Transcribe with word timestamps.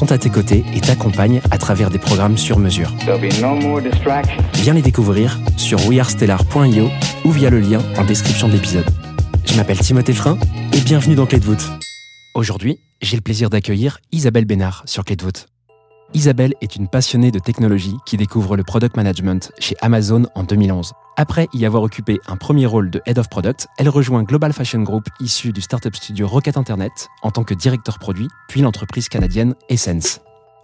sont 0.00 0.12
à 0.12 0.16
tes 0.16 0.30
côtés 0.30 0.64
et 0.74 0.80
t'accompagnent 0.80 1.42
à 1.50 1.58
travers 1.58 1.90
des 1.90 1.98
programmes 1.98 2.38
sur 2.38 2.58
mesure. 2.58 2.90
No. 3.06 3.18
Viens 4.54 4.72
les 4.72 4.80
découvrir 4.80 5.38
sur 5.58 5.78
wearestellar.io 5.86 6.88
ou 7.26 7.30
via 7.30 7.50
le 7.50 7.60
lien 7.60 7.82
en 7.98 8.04
description 8.06 8.48
de 8.48 8.54
l'épisode. 8.54 8.86
Je 9.44 9.54
m'appelle 9.56 9.78
Timothée 9.78 10.14
Frein 10.14 10.38
et 10.72 10.80
bienvenue 10.80 11.16
dans 11.16 11.26
Clé 11.26 11.38
de 11.38 11.44
voûte. 11.44 11.68
Aujourd'hui, 12.34 12.78
j'ai 13.02 13.16
le 13.16 13.20
plaisir 13.20 13.50
d'accueillir 13.50 13.98
Isabelle 14.10 14.46
Bénard 14.46 14.84
sur 14.86 15.04
Clé 15.04 15.16
de 15.16 15.22
voûte. 15.22 15.48
Isabelle 16.12 16.54
est 16.60 16.74
une 16.74 16.88
passionnée 16.88 17.30
de 17.30 17.38
technologie 17.38 17.96
qui 18.04 18.16
découvre 18.16 18.56
le 18.56 18.64
product 18.64 18.96
management 18.96 19.52
chez 19.60 19.76
Amazon 19.80 20.26
en 20.34 20.42
2011. 20.42 20.92
Après 21.16 21.46
y 21.52 21.64
avoir 21.64 21.84
occupé 21.84 22.18
un 22.26 22.36
premier 22.36 22.66
rôle 22.66 22.90
de 22.90 23.00
Head 23.06 23.18
of 23.18 23.28
Product, 23.28 23.68
elle 23.78 23.88
rejoint 23.88 24.24
Global 24.24 24.52
Fashion 24.52 24.82
Group 24.82 25.04
issu 25.20 25.52
du 25.52 25.60
startup 25.60 25.94
studio 25.94 26.26
Rocket 26.26 26.56
Internet 26.56 27.08
en 27.22 27.30
tant 27.30 27.44
que 27.44 27.54
directeur 27.54 28.00
produit, 28.00 28.28
puis 28.48 28.60
l'entreprise 28.60 29.08
canadienne 29.08 29.54
Essence. 29.68 30.20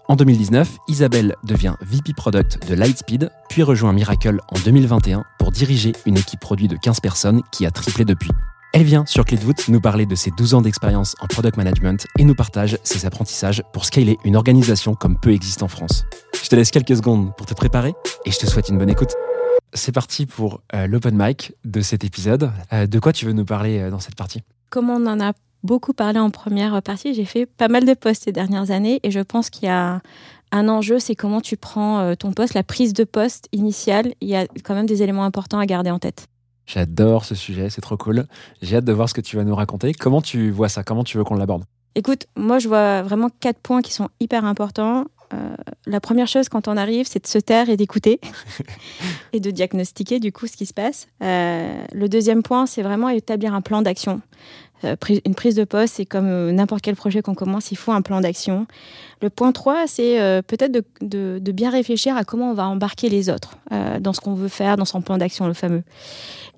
En 0.08 0.16
2019, 0.16 0.78
Isabelle 0.88 1.36
devient 1.44 1.74
VP 1.80 2.12
Product 2.16 2.68
de 2.68 2.74
Lightspeed, 2.74 3.30
puis 3.48 3.62
rejoint 3.62 3.92
Miracle 3.92 4.40
en 4.48 4.58
2021 4.64 5.24
pour 5.38 5.52
diriger 5.52 5.92
une 6.06 6.16
équipe 6.16 6.40
produit 6.40 6.68
de 6.68 6.76
15 6.76 7.00
personnes 7.00 7.42
qui 7.52 7.66
a 7.66 7.70
triplé 7.70 8.04
depuis. 8.04 8.30
Elle 8.76 8.84
vient 8.84 9.06
sur 9.06 9.24
Clé 9.24 9.38
de 9.38 9.42
voûte 9.42 9.68
nous 9.68 9.80
parler 9.80 10.04
de 10.04 10.14
ses 10.14 10.30
12 10.30 10.52
ans 10.52 10.60
d'expérience 10.60 11.16
en 11.22 11.26
product 11.28 11.56
management 11.56 12.06
et 12.18 12.24
nous 12.24 12.34
partage 12.34 12.76
ses 12.82 13.06
apprentissages 13.06 13.62
pour 13.72 13.86
scaler 13.86 14.18
une 14.22 14.36
organisation 14.36 14.94
comme 14.94 15.18
peu 15.18 15.32
existe 15.32 15.62
en 15.62 15.68
France. 15.68 16.04
Je 16.42 16.46
te 16.46 16.56
laisse 16.56 16.70
quelques 16.70 16.94
secondes 16.94 17.34
pour 17.38 17.46
te 17.46 17.54
préparer 17.54 17.94
et 18.26 18.30
je 18.30 18.38
te 18.38 18.44
souhaite 18.44 18.68
une 18.68 18.76
bonne 18.76 18.90
écoute. 18.90 19.14
C'est 19.72 19.92
parti 19.92 20.26
pour 20.26 20.60
euh, 20.74 20.86
l'open 20.88 21.16
mic 21.16 21.54
de 21.64 21.80
cet 21.80 22.04
épisode. 22.04 22.52
Euh, 22.74 22.86
de 22.86 22.98
quoi 22.98 23.14
tu 23.14 23.24
veux 23.24 23.32
nous 23.32 23.46
parler 23.46 23.78
euh, 23.78 23.90
dans 23.90 23.98
cette 23.98 24.14
partie? 24.14 24.42
Comme 24.68 24.90
on 24.90 25.06
en 25.06 25.22
a 25.22 25.32
beaucoup 25.62 25.94
parlé 25.94 26.18
en 26.18 26.28
première 26.28 26.82
partie, 26.82 27.14
j'ai 27.14 27.24
fait 27.24 27.46
pas 27.46 27.68
mal 27.68 27.86
de 27.86 27.94
postes 27.94 28.24
ces 28.24 28.32
dernières 28.32 28.70
années 28.72 29.00
et 29.02 29.10
je 29.10 29.20
pense 29.20 29.48
qu'il 29.48 29.68
y 29.68 29.72
a 29.72 30.02
un 30.52 30.68
enjeu, 30.68 30.98
c'est 30.98 31.14
comment 31.14 31.40
tu 31.40 31.56
prends 31.56 32.14
ton 32.14 32.32
poste, 32.32 32.52
la 32.52 32.62
prise 32.62 32.92
de 32.92 33.04
poste 33.04 33.48
initiale. 33.52 34.12
Il 34.20 34.28
y 34.28 34.36
a 34.36 34.46
quand 34.62 34.74
même 34.74 34.84
des 34.84 35.02
éléments 35.02 35.24
importants 35.24 35.60
à 35.60 35.64
garder 35.64 35.90
en 35.90 35.98
tête. 35.98 36.26
J'adore 36.66 37.24
ce 37.24 37.34
sujet, 37.34 37.70
c'est 37.70 37.80
trop 37.80 37.96
cool. 37.96 38.26
J'ai 38.60 38.76
hâte 38.76 38.84
de 38.84 38.92
voir 38.92 39.08
ce 39.08 39.14
que 39.14 39.20
tu 39.20 39.36
vas 39.36 39.44
nous 39.44 39.54
raconter. 39.54 39.92
Comment 39.94 40.20
tu 40.20 40.50
vois 40.50 40.68
ça? 40.68 40.82
Comment 40.82 41.04
tu 41.04 41.16
veux 41.16 41.24
qu'on 41.24 41.36
l'aborde? 41.36 41.64
Écoute, 41.94 42.26
moi 42.36 42.58
je 42.58 42.68
vois 42.68 43.02
vraiment 43.02 43.30
quatre 43.40 43.60
points 43.60 43.82
qui 43.82 43.92
sont 43.92 44.10
hyper 44.20 44.44
importants. 44.44 45.06
Euh, 45.32 45.56
la 45.86 46.00
première 46.00 46.26
chose 46.26 46.48
quand 46.48 46.68
on 46.68 46.76
arrive, 46.76 47.06
c'est 47.08 47.22
de 47.22 47.26
se 47.26 47.38
taire 47.38 47.68
et 47.68 47.76
d'écouter 47.76 48.20
et 49.32 49.40
de 49.40 49.50
diagnostiquer 49.50 50.20
du 50.20 50.32
coup 50.32 50.46
ce 50.46 50.56
qui 50.56 50.66
se 50.66 50.74
passe. 50.74 51.08
Euh, 51.22 51.84
le 51.92 52.08
deuxième 52.08 52.42
point, 52.42 52.66
c'est 52.66 52.82
vraiment 52.82 53.08
établir 53.08 53.54
un 53.54 53.60
plan 53.60 53.82
d'action. 53.82 54.20
Euh, 54.84 54.94
une 55.24 55.34
prise 55.34 55.54
de 55.54 55.64
poste, 55.64 55.94
c'est 55.96 56.04
comme 56.04 56.26
euh, 56.28 56.52
n'importe 56.52 56.82
quel 56.82 56.96
projet 56.96 57.22
qu'on 57.22 57.34
commence, 57.34 57.70
il 57.72 57.76
faut 57.76 57.92
un 57.92 58.02
plan 58.02 58.20
d'action. 58.20 58.66
Le 59.22 59.30
point 59.30 59.52
3, 59.52 59.86
c'est 59.86 60.20
euh, 60.20 60.42
peut-être 60.42 60.72
de, 61.00 61.38
bien 61.52 61.70
réfléchir 61.70 62.16
à 62.16 62.24
comment 62.24 62.50
on 62.50 62.54
va 62.54 62.68
embarquer 62.68 63.08
les 63.08 63.30
autres 63.30 63.56
dans 64.00 64.12
ce 64.12 64.20
qu'on 64.20 64.34
veut 64.34 64.48
faire, 64.48 64.76
dans 64.76 64.84
son 64.84 65.00
plan 65.00 65.16
d'action, 65.16 65.46
le 65.46 65.54
fameux. 65.54 65.82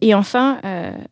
Et 0.00 0.14
enfin, 0.14 0.58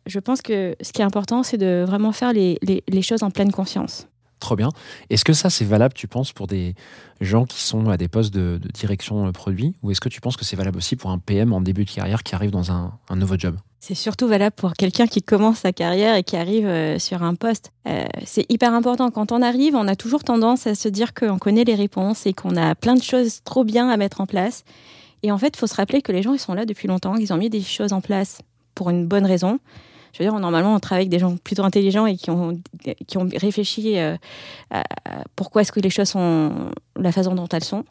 je 0.05 0.19
pense 0.19 0.41
que 0.41 0.75
ce 0.81 0.91
qui 0.91 1.01
est 1.01 1.05
important, 1.05 1.43
c'est 1.43 1.57
de 1.57 1.85
vraiment 1.87 2.11
faire 2.11 2.33
les- 2.33 2.57
les- 2.61 2.83
les 2.87 3.01
choses 3.01 3.23
en 3.23 3.31
pleine 3.31 3.51
conscience. 3.51 4.07
Trop 4.39 4.55
bien. 4.55 4.69
Est-ce 5.09 5.25
que 5.25 5.33
ça, 5.33 5.49
c'est 5.49 5.65
valable, 5.65 5.93
tu 5.93 6.07
penses, 6.07 6.31
pour 6.31 6.47
des 6.47 6.75
gens 7.21 7.45
qui 7.45 7.61
sont 7.61 7.89
à 7.89 7.97
des 7.97 8.07
postes 8.07 8.33
de, 8.33 8.59
direction 8.73 9.27
euh, 9.27 9.31
produit? 9.31 9.75
Ou 9.81 9.91
est-ce 9.91 10.01
que 10.01 10.09
tu 10.09 10.21
penses 10.21 10.37
que 10.37 10.45
c'est 10.45 10.55
valable 10.55 10.77
aussi 10.77 10.95
pour 10.95 11.09
un 11.09 11.17
PM 11.17 11.53
en 11.53 11.61
début 11.61 11.85
de 11.85 11.91
carrière 11.91 12.23
qui 12.23 12.35
arrive 12.35 12.51
dans 12.51 12.71
un, 12.71 12.93
un 13.09 13.15
nouveau 13.15 13.35
job? 13.37 13.57
C'est 13.79 13.95
surtout 13.95 14.27
valable 14.27 14.55
pour 14.55 14.73
quelqu'un 14.73 15.07
qui 15.07 15.21
commence 15.21 15.59
sa 15.59 15.71
carrière 15.71 16.15
et 16.15 16.23
qui 16.23 16.35
arrive 16.35 16.67
euh, 16.67 16.99
sur 16.99 17.23
un 17.23 17.35
poste. 17.35 17.71
Euh, 17.87 18.05
c'est 18.25 18.45
hyper 18.51 18.73
important. 18.73 19.11
Quand 19.11 19.31
on 19.31 19.41
arrive, 19.41 19.75
on 19.75 19.87
a 19.87 19.95
toujours 19.95 20.23
tendance 20.23 20.67
à 20.67 20.75
se 20.75 20.89
dire 20.89 21.13
qu'on 21.13 21.37
connaît 21.37 21.63
les 21.63 21.75
réponses 21.75 22.25
et 22.25 22.33
qu'on 22.33 22.57
a 22.57 22.75
plein 22.75 22.95
de 22.95 23.03
choses 23.03 23.43
trop 23.43 23.63
bien 23.63 23.89
à 23.89 23.97
mettre 23.97 24.19
en 24.19 24.25
place. 24.25 24.63
Et 25.23 25.31
en 25.31 25.37
fait, 25.37 25.53
il 25.55 25.57
faut 25.57 25.67
se 25.67 25.75
rappeler 25.75 26.01
que 26.01 26.11
les 26.11 26.21
gens, 26.21 26.33
ils 26.33 26.39
sont 26.39 26.53
là 26.53 26.65
depuis 26.65 26.87
longtemps, 26.87 27.15
ils 27.15 27.33
ont 27.33 27.37
mis 27.37 27.49
des 27.49 27.61
choses 27.61 27.93
en 27.93 28.01
place 28.01 28.39
pour 28.75 28.89
une 28.89 29.07
bonne 29.07 29.25
raison. 29.25 29.59
Je 30.13 30.19
veux 30.23 30.29
dire, 30.29 30.39
normalement, 30.39 30.75
on 30.75 30.79
travaille 30.79 31.03
avec 31.03 31.09
des 31.09 31.19
gens 31.19 31.35
plutôt 31.37 31.63
intelligents 31.63 32.05
et 32.05 32.15
qui 32.15 32.31
ont, 32.31 32.59
qui 33.07 33.17
ont 33.17 33.27
réfléchi 33.35 33.97
euh, 33.97 34.15
à 34.71 34.83
pourquoi 35.35 35.61
est-ce 35.61 35.71
que 35.71 35.79
les 35.79 35.89
choses 35.89 36.09
sont 36.09 36.71
la 36.97 37.11
façon 37.11 37.35
dont 37.35 37.47
elles 37.51 37.63
sont. 37.63 37.83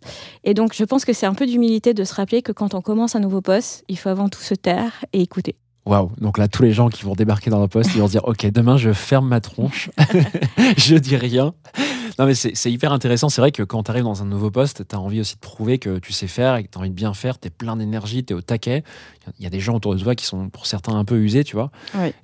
Et 0.44 0.54
donc, 0.54 0.74
je 0.74 0.84
pense 0.84 1.04
que 1.04 1.12
c'est 1.12 1.26
un 1.26 1.34
peu 1.34 1.46
d'humilité 1.46 1.94
de 1.94 2.04
se 2.04 2.14
rappeler 2.14 2.42
que 2.42 2.52
quand 2.52 2.74
on 2.74 2.80
commence 2.80 3.16
un 3.16 3.20
nouveau 3.20 3.40
poste, 3.40 3.84
il 3.88 3.98
faut 3.98 4.08
avant 4.08 4.28
tout 4.28 4.40
se 4.40 4.54
taire 4.54 5.04
et 5.12 5.20
écouter. 5.20 5.56
Waouh 5.86 6.10
Donc 6.18 6.36
là, 6.36 6.48
tous 6.48 6.64
les 6.64 6.72
gens 6.72 6.88
qui 6.88 7.04
vont 7.04 7.14
débarquer 7.14 7.48
dans 7.48 7.60
le 7.60 7.68
poste, 7.68 7.92
ils 7.94 8.00
vont 8.00 8.08
se 8.08 8.12
dire 8.12 8.24
Ok, 8.24 8.44
demain, 8.46 8.76
je 8.76 8.92
ferme 8.92 9.28
ma 9.28 9.40
tronche, 9.40 9.90
je 10.76 10.96
dis 10.96 11.16
rien. 11.16 11.54
Non, 12.18 12.24
mais 12.24 12.34
c'est 12.34 12.72
hyper 12.72 12.92
intéressant. 12.92 13.28
C'est 13.28 13.40
vrai 13.40 13.52
que 13.52 13.62
quand 13.62 13.84
tu 13.84 13.90
arrives 13.90 14.04
dans 14.04 14.22
un 14.22 14.26
nouveau 14.26 14.50
poste, 14.50 14.88
tu 14.88 14.96
as 14.96 15.00
envie 15.00 15.20
aussi 15.20 15.34
de 15.34 15.40
prouver 15.40 15.78
que 15.78 15.98
tu 15.98 16.12
sais 16.12 16.26
faire 16.26 16.56
et 16.56 16.64
que 16.64 16.70
tu 16.70 16.78
as 16.78 16.80
envie 16.80 16.90
de 16.90 16.94
bien 16.94 17.14
faire. 17.14 17.38
Tu 17.38 17.48
es 17.48 17.50
plein 17.50 17.76
d'énergie, 17.76 18.24
tu 18.24 18.32
es 18.32 18.36
au 18.36 18.40
taquet. 18.40 18.84
Il 19.38 19.44
y 19.44 19.46
a 19.46 19.50
des 19.50 19.60
gens 19.60 19.74
autour 19.74 19.94
de 19.94 20.00
toi 20.00 20.14
qui 20.14 20.24
sont, 20.24 20.48
pour 20.48 20.66
certains, 20.66 20.96
un 20.96 21.04
peu 21.04 21.18
usés, 21.18 21.44
tu 21.44 21.56
vois. 21.56 21.70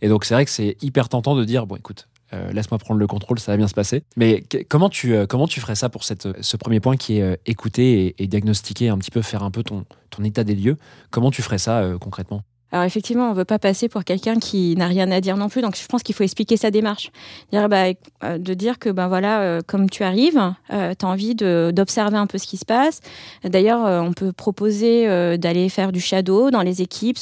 Et 0.00 0.08
donc, 0.08 0.24
c'est 0.24 0.34
vrai 0.34 0.44
que 0.44 0.50
c'est 0.50 0.76
hyper 0.82 1.08
tentant 1.08 1.36
de 1.36 1.44
dire 1.44 1.66
Bon, 1.66 1.76
écoute, 1.76 2.08
euh, 2.32 2.50
laisse-moi 2.52 2.78
prendre 2.78 2.98
le 2.98 3.06
contrôle, 3.06 3.38
ça 3.38 3.52
va 3.52 3.58
bien 3.58 3.68
se 3.68 3.74
passer. 3.74 4.02
Mais 4.16 4.42
comment 4.68 4.88
tu, 4.88 5.14
euh, 5.14 5.26
comment 5.26 5.46
tu 5.46 5.60
ferais 5.60 5.74
ça 5.74 5.90
pour 5.90 6.04
cette, 6.04 6.26
ce 6.42 6.56
premier 6.56 6.80
point 6.80 6.96
qui 6.96 7.18
est 7.18 7.22
euh, 7.22 7.36
écouter 7.44 8.06
et, 8.06 8.22
et 8.22 8.26
diagnostiquer 8.26 8.88
un 8.88 8.98
petit 8.98 9.10
peu, 9.10 9.20
faire 9.20 9.42
un 9.42 9.50
peu 9.50 9.62
ton, 9.62 9.84
ton 10.10 10.24
état 10.24 10.42
des 10.42 10.54
lieux? 10.54 10.78
Comment 11.10 11.30
tu 11.30 11.42
ferais 11.42 11.58
ça 11.58 11.80
euh, 11.80 11.98
concrètement? 11.98 12.42
Alors 12.72 12.84
effectivement, 12.84 13.30
on 13.30 13.32
veut 13.34 13.44
pas 13.44 13.58
passer 13.58 13.88
pour 13.88 14.04
quelqu'un 14.04 14.36
qui 14.36 14.74
n'a 14.76 14.86
rien 14.86 15.10
à 15.10 15.20
dire 15.20 15.36
non 15.36 15.48
plus, 15.48 15.62
donc 15.62 15.76
je 15.76 15.86
pense 15.86 16.02
qu'il 16.02 16.14
faut 16.14 16.24
expliquer 16.24 16.56
sa 16.56 16.70
démarche. 16.70 17.10
Dire, 17.52 17.68
bah, 17.68 17.84
euh, 18.24 18.38
de 18.38 18.54
dire 18.54 18.78
que 18.78 18.88
ben 18.88 19.08
voilà, 19.08 19.40
euh, 19.40 19.60
comme 19.66 19.90
tu 19.90 20.02
arrives, 20.02 20.40
tu 20.70 20.74
as 20.74 21.08
envie 21.08 21.34
d'observer 21.34 22.16
un 22.16 22.26
peu 22.26 22.38
ce 22.38 22.46
qui 22.46 22.56
se 22.56 22.64
passe. 22.64 23.00
D'ailleurs, 23.44 23.84
euh, 23.84 24.00
on 24.00 24.12
peut 24.12 24.32
proposer 24.32 25.08
euh, 25.08 25.36
d'aller 25.36 25.68
faire 25.68 25.92
du 25.92 26.00
shadow 26.00 26.50
dans 26.50 26.62
les 26.62 26.82
équipes, 26.82 27.18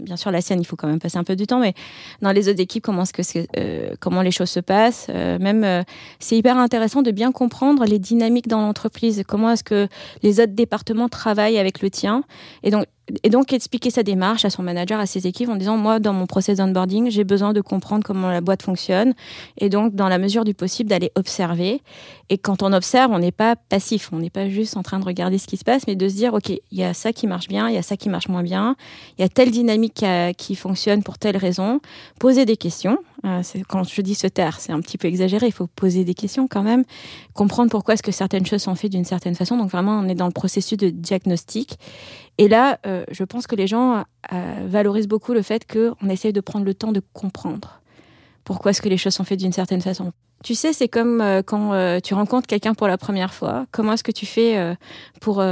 bien 0.00 0.16
sûr 0.16 0.30
la 0.30 0.40
scène, 0.40 0.60
il 0.60 0.64
faut 0.64 0.76
quand 0.76 0.88
même 0.88 0.98
passer 0.98 1.18
un 1.18 1.24
peu 1.24 1.36
de 1.36 1.44
temps, 1.44 1.60
mais 1.60 1.74
dans 2.22 2.32
les 2.32 2.48
autres 2.48 2.60
équipes, 2.60 2.82
comment, 2.82 3.02
est-ce 3.02 3.12
que 3.12 3.46
euh, 3.56 3.94
comment 4.00 4.22
les 4.22 4.30
choses 4.30 4.50
se 4.50 4.60
passent. 4.60 5.06
Euh, 5.10 5.38
même, 5.38 5.64
euh, 5.64 5.82
c'est 6.18 6.36
hyper 6.36 6.56
intéressant 6.56 7.02
de 7.02 7.10
bien 7.10 7.32
comprendre 7.32 7.84
les 7.84 7.98
dynamiques 7.98 8.48
dans 8.48 8.60
l'entreprise, 8.60 9.22
comment 9.26 9.50
est-ce 9.50 9.64
que 9.64 9.88
les 10.22 10.40
autres 10.40 10.54
départements 10.54 11.08
travaillent 11.08 11.58
avec 11.58 11.82
le 11.82 11.90
tien. 11.90 12.24
Et 12.62 12.70
donc, 12.70 12.84
et 13.22 13.30
donc 13.30 13.52
expliquer 13.52 13.90
sa 13.90 14.02
démarche 14.02 14.44
à 14.44 14.50
son 14.50 14.62
manager, 14.62 15.00
à 15.00 15.06
ses 15.06 15.26
équipes 15.26 15.48
en 15.48 15.56
disant 15.56 15.76
moi 15.76 15.98
dans 15.98 16.12
mon 16.12 16.26
process 16.26 16.58
d'onboarding 16.58 17.10
j'ai 17.10 17.24
besoin 17.24 17.52
de 17.52 17.60
comprendre 17.60 18.04
comment 18.04 18.30
la 18.30 18.40
boîte 18.40 18.62
fonctionne. 18.62 19.14
Et 19.58 19.68
donc 19.68 19.94
dans 19.94 20.08
la 20.08 20.18
mesure 20.18 20.44
du 20.44 20.54
possible 20.54 20.90
d'aller 20.90 21.10
observer. 21.14 21.80
Et 22.28 22.38
quand 22.38 22.62
on 22.62 22.72
observe 22.72 23.10
on 23.12 23.18
n'est 23.18 23.32
pas 23.32 23.56
passif, 23.56 24.10
on 24.12 24.18
n'est 24.18 24.30
pas 24.30 24.48
juste 24.48 24.76
en 24.76 24.82
train 24.82 24.98
de 24.98 25.04
regarder 25.04 25.38
ce 25.38 25.46
qui 25.46 25.56
se 25.56 25.64
passe 25.64 25.86
mais 25.86 25.96
de 25.96 26.08
se 26.08 26.14
dire 26.14 26.34
ok 26.34 26.50
il 26.50 26.78
y 26.78 26.84
a 26.84 26.94
ça 26.94 27.12
qui 27.12 27.26
marche 27.26 27.48
bien, 27.48 27.68
il 27.68 27.74
y 27.74 27.78
a 27.78 27.82
ça 27.82 27.96
qui 27.96 28.08
marche 28.08 28.28
moins 28.28 28.42
bien, 28.42 28.76
il 29.18 29.22
y 29.22 29.24
a 29.24 29.28
telle 29.28 29.50
dynamique 29.50 30.04
qui, 30.36 30.54
fonctionne 30.54 31.02
pour 31.02 31.18
telle 31.18 31.36
raison, 31.36 31.80
poser 32.18 32.44
des 32.44 32.56
questions. 32.56 32.98
Euh, 33.24 33.42
quand 33.68 33.84
je 33.84 34.00
dis 34.00 34.14
se 34.14 34.26
taire, 34.26 34.60
c'est 34.60 34.72
un 34.72 34.80
petit 34.80 34.98
peu 34.98 35.08
exagéré, 35.08 35.46
il 35.46 35.52
faut 35.52 35.66
poser 35.66 36.04
des 36.04 36.14
questions 36.14 36.48
quand 36.48 36.62
même, 36.62 36.84
comprendre 37.34 37.70
pourquoi 37.70 37.94
est-ce 37.94 38.02
que 38.02 38.12
certaines 38.12 38.46
choses 38.46 38.62
sont 38.62 38.74
faites 38.74 38.92
d'une 38.92 39.04
certaine 39.04 39.34
façon. 39.34 39.56
Donc 39.56 39.70
vraiment, 39.70 39.98
on 39.98 40.08
est 40.08 40.14
dans 40.14 40.26
le 40.26 40.32
processus 40.32 40.78
de 40.78 40.90
diagnostic. 40.90 41.78
Et 42.38 42.46
là, 42.46 42.78
euh, 42.86 43.04
je 43.10 43.24
pense 43.24 43.46
que 43.46 43.56
les 43.56 43.66
gens 43.66 44.04
euh, 44.32 44.66
valorisent 44.66 45.08
beaucoup 45.08 45.32
le 45.32 45.42
fait 45.42 45.66
qu'on 45.70 46.08
essaye 46.08 46.32
de 46.32 46.40
prendre 46.40 46.64
le 46.64 46.74
temps 46.74 46.92
de 46.92 47.02
comprendre 47.12 47.80
pourquoi 48.44 48.70
est-ce 48.70 48.80
que 48.80 48.88
les 48.88 48.96
choses 48.96 49.14
sont 49.14 49.24
faites 49.24 49.40
d'une 49.40 49.52
certaine 49.52 49.80
façon. 49.82 50.12
Tu 50.44 50.54
sais, 50.54 50.72
c'est 50.72 50.86
comme 50.86 51.20
euh, 51.20 51.42
quand 51.42 51.72
euh, 51.72 51.98
tu 51.98 52.14
rencontres 52.14 52.46
quelqu'un 52.46 52.72
pour 52.72 52.86
la 52.86 52.96
première 52.96 53.34
fois. 53.34 53.66
Comment 53.72 53.94
est-ce 53.94 54.04
que 54.04 54.12
tu 54.12 54.24
fais 54.24 54.56
euh, 54.56 54.74
pour, 55.20 55.42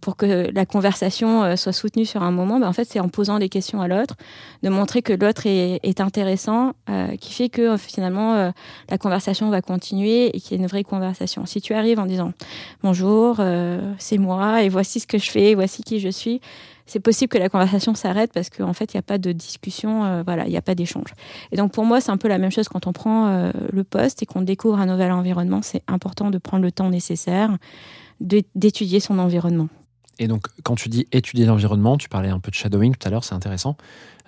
pour 0.00 0.16
que 0.16 0.50
la 0.54 0.64
conversation 0.64 1.54
soit 1.56 1.72
soutenue 1.72 2.06
sur 2.06 2.22
un 2.22 2.30
moment? 2.30 2.58
Ben, 2.58 2.68
En 2.68 2.72
fait, 2.72 2.86
c'est 2.88 3.00
en 3.00 3.08
posant 3.08 3.38
des 3.38 3.50
questions 3.50 3.82
à 3.82 3.88
l'autre, 3.88 4.14
de 4.62 4.70
montrer 4.70 5.02
que 5.02 5.12
l'autre 5.12 5.42
est, 5.46 6.00
intéressant, 6.00 6.72
qui 7.20 7.34
fait 7.34 7.50
que 7.50 7.76
finalement 7.76 8.52
la 8.88 8.98
conversation 8.98 9.50
va 9.50 9.60
continuer 9.60 10.34
et 10.34 10.40
qu'il 10.40 10.52
y 10.52 10.60
ait 10.60 10.62
une 10.62 10.68
vraie 10.68 10.84
conversation. 10.84 11.44
Si 11.44 11.60
tu 11.60 11.74
arrives 11.74 11.98
en 11.98 12.06
disant 12.06 12.32
bonjour, 12.82 13.40
c'est 13.98 14.18
moi 14.18 14.62
et 14.62 14.70
voici 14.70 15.00
ce 15.00 15.06
que 15.06 15.18
je 15.18 15.30
fais, 15.30 15.54
voici 15.54 15.82
qui 15.82 16.00
je 16.00 16.08
suis, 16.08 16.40
c'est 16.86 17.00
possible 17.00 17.28
que 17.28 17.38
la 17.38 17.48
conversation 17.48 17.94
s'arrête 17.94 18.32
parce 18.32 18.50
qu'en 18.50 18.72
fait, 18.72 18.92
il 18.92 18.96
n'y 18.96 19.00
a 19.00 19.02
pas 19.02 19.18
de 19.18 19.32
discussion, 19.32 20.22
voilà, 20.24 20.46
il 20.46 20.50
n'y 20.50 20.56
a 20.56 20.62
pas 20.62 20.74
d'échange. 20.74 21.14
Et 21.52 21.56
donc, 21.56 21.72
pour 21.72 21.84
moi, 21.84 22.00
c'est 22.00 22.10
un 22.10 22.16
peu 22.16 22.28
la 22.28 22.38
même 22.38 22.50
chose 22.50 22.68
quand 22.68 22.86
on 22.86 22.92
prend 22.92 23.50
le 23.72 23.84
poste 23.84 24.21
qu'on 24.26 24.42
découvre 24.42 24.78
un 24.78 24.86
nouvel 24.86 25.12
environnement. 25.12 25.60
C'est 25.62 25.82
important 25.88 26.30
de 26.30 26.38
prendre 26.38 26.62
le 26.62 26.72
temps 26.72 26.90
nécessaire 26.90 27.56
d'étudier 28.20 29.00
son 29.00 29.18
environnement. 29.18 29.68
Et 30.18 30.28
donc, 30.28 30.46
quand 30.62 30.76
tu 30.76 30.88
dis 30.88 31.06
étudier 31.10 31.46
l'environnement, 31.46 31.96
tu 31.96 32.08
parlais 32.08 32.28
un 32.28 32.38
peu 32.38 32.50
de 32.50 32.54
shadowing 32.54 32.94
tout 32.94 33.08
à 33.08 33.10
l'heure, 33.10 33.24
c'est 33.24 33.34
intéressant. 33.34 33.76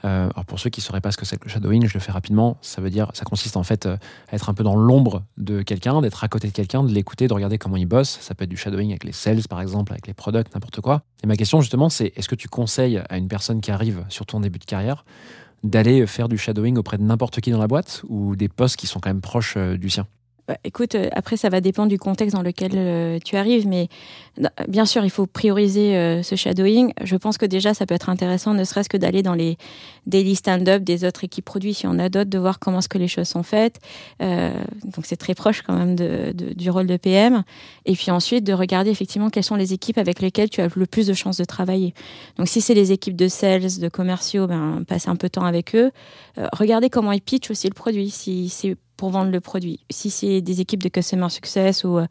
Euh, 0.04 0.28
alors 0.34 0.44
pour 0.44 0.58
ceux 0.58 0.68
qui 0.68 0.80
ne 0.80 0.84
sauraient 0.84 1.00
pas 1.00 1.12
ce 1.12 1.16
que 1.16 1.24
c'est 1.24 1.38
que 1.38 1.44
le 1.44 1.50
shadowing, 1.50 1.86
je 1.86 1.94
le 1.94 2.00
fais 2.00 2.12
rapidement. 2.12 2.58
Ça 2.60 2.82
veut 2.82 2.90
dire, 2.90 3.10
ça 3.14 3.24
consiste 3.24 3.56
en 3.56 3.62
fait 3.62 3.86
euh, 3.86 3.96
à 4.30 4.34
être 4.34 4.50
un 4.50 4.54
peu 4.54 4.62
dans 4.62 4.76
l'ombre 4.76 5.22
de 5.38 5.62
quelqu'un, 5.62 6.02
d'être 6.02 6.24
à 6.24 6.28
côté 6.28 6.48
de 6.48 6.52
quelqu'un, 6.52 6.82
de 6.82 6.92
l'écouter, 6.92 7.26
de 7.26 7.32
regarder 7.32 7.56
comment 7.56 7.76
il 7.76 7.86
bosse. 7.86 8.18
Ça 8.20 8.34
peut 8.34 8.44
être 8.44 8.50
du 8.50 8.56
shadowing 8.56 8.90
avec 8.90 9.04
les 9.04 9.12
sales, 9.12 9.40
par 9.48 9.60
exemple, 9.60 9.92
avec 9.92 10.06
les 10.06 10.12
products, 10.12 10.52
n'importe 10.54 10.80
quoi. 10.80 11.02
Et 11.22 11.26
ma 11.26 11.36
question 11.36 11.60
justement, 11.60 11.88
c'est 11.88 12.12
est-ce 12.16 12.28
que 12.28 12.34
tu 12.34 12.48
conseilles 12.48 13.02
à 13.08 13.16
une 13.16 13.28
personne 13.28 13.60
qui 13.60 13.70
arrive, 13.70 14.04
surtout 14.10 14.36
en 14.36 14.40
début 14.40 14.58
de 14.58 14.64
carrière, 14.64 15.04
d'aller 15.64 16.06
faire 16.06 16.28
du 16.28 16.38
shadowing 16.38 16.76
auprès 16.78 16.98
de 16.98 17.02
n'importe 17.02 17.40
qui 17.40 17.50
dans 17.50 17.58
la 17.58 17.66
boîte 17.66 18.02
ou 18.08 18.36
des 18.36 18.48
postes 18.48 18.76
qui 18.76 18.86
sont 18.86 19.00
quand 19.00 19.10
même 19.10 19.22
proches 19.22 19.54
euh, 19.56 19.76
du 19.76 19.90
sien 19.90 20.06
Bah, 20.46 20.58
écoute, 20.62 20.94
euh, 20.94 21.08
après, 21.12 21.38
ça 21.38 21.48
va 21.48 21.62
dépendre 21.62 21.88
du 21.88 21.98
contexte 21.98 22.36
dans 22.36 22.42
lequel 22.42 22.72
euh, 22.74 23.18
tu 23.24 23.36
arrives, 23.36 23.66
mais 23.66 23.88
bien 24.68 24.84
sûr, 24.84 25.02
il 25.02 25.10
faut 25.10 25.26
prioriser 25.26 25.96
euh, 25.96 26.22
ce 26.22 26.36
shadowing. 26.36 26.92
Je 27.02 27.16
pense 27.16 27.38
que 27.38 27.46
déjà, 27.46 27.72
ça 27.72 27.86
peut 27.86 27.94
être 27.94 28.10
intéressant, 28.10 28.52
ne 28.52 28.64
serait-ce 28.64 28.90
que 28.90 28.98
d'aller 28.98 29.22
dans 29.22 29.32
les 29.32 29.56
daily 30.06 30.34
stand-up 30.34 30.82
des 30.82 31.06
autres 31.06 31.24
équipes 31.24 31.46
produits, 31.46 31.72
si 31.72 31.86
on 31.86 31.98
a 31.98 32.10
d'autres, 32.10 32.28
de 32.28 32.38
voir 32.38 32.58
comment 32.58 32.80
est-ce 32.80 32.90
que 32.90 32.98
les 32.98 33.08
choses 33.08 33.28
sont 33.28 33.42
faites. 33.42 33.80
Donc, 34.20 35.04
c'est 35.04 35.16
très 35.16 35.34
proche 35.34 35.62
quand 35.62 35.74
même 35.74 35.94
du 35.94 36.68
rôle 36.68 36.86
de 36.86 36.98
PM. 36.98 37.42
Et 37.86 37.94
puis 37.94 38.10
ensuite, 38.10 38.44
de 38.44 38.52
regarder 38.52 38.90
effectivement 38.90 39.30
quelles 39.30 39.44
sont 39.44 39.56
les 39.56 39.72
équipes 39.72 39.96
avec 39.96 40.20
lesquelles 40.20 40.50
tu 40.50 40.60
as 40.60 40.68
le 40.74 40.86
plus 40.86 41.06
de 41.06 41.14
chances 41.14 41.38
de 41.38 41.44
travailler. 41.44 41.94
Donc, 42.36 42.48
si 42.48 42.60
c'est 42.60 42.74
les 42.74 42.92
équipes 42.92 43.16
de 43.16 43.28
sales, 43.28 43.78
de 43.80 43.88
commerciaux, 43.88 44.46
ben, 44.46 44.84
passer 44.86 45.08
un 45.08 45.16
peu 45.16 45.28
de 45.28 45.32
temps 45.32 45.46
avec 45.46 45.74
eux. 45.74 45.90
Regardez 46.52 46.90
comment 46.90 47.12
ils 47.12 47.22
pitchent 47.22 47.50
aussi 47.50 47.66
le 47.66 47.74
produit. 47.74 48.10
Si 48.10 48.50
c'est 48.50 48.76
pour 49.04 49.10
vendre 49.10 49.30
le 49.30 49.40
produit. 49.40 49.80
Si 49.90 50.08
c'est 50.08 50.40
des 50.40 50.62
équipes 50.62 50.82
de 50.82 50.88
customer 50.88 51.28
success 51.28 51.84
ou 51.84 51.98
euh, 51.98 52.06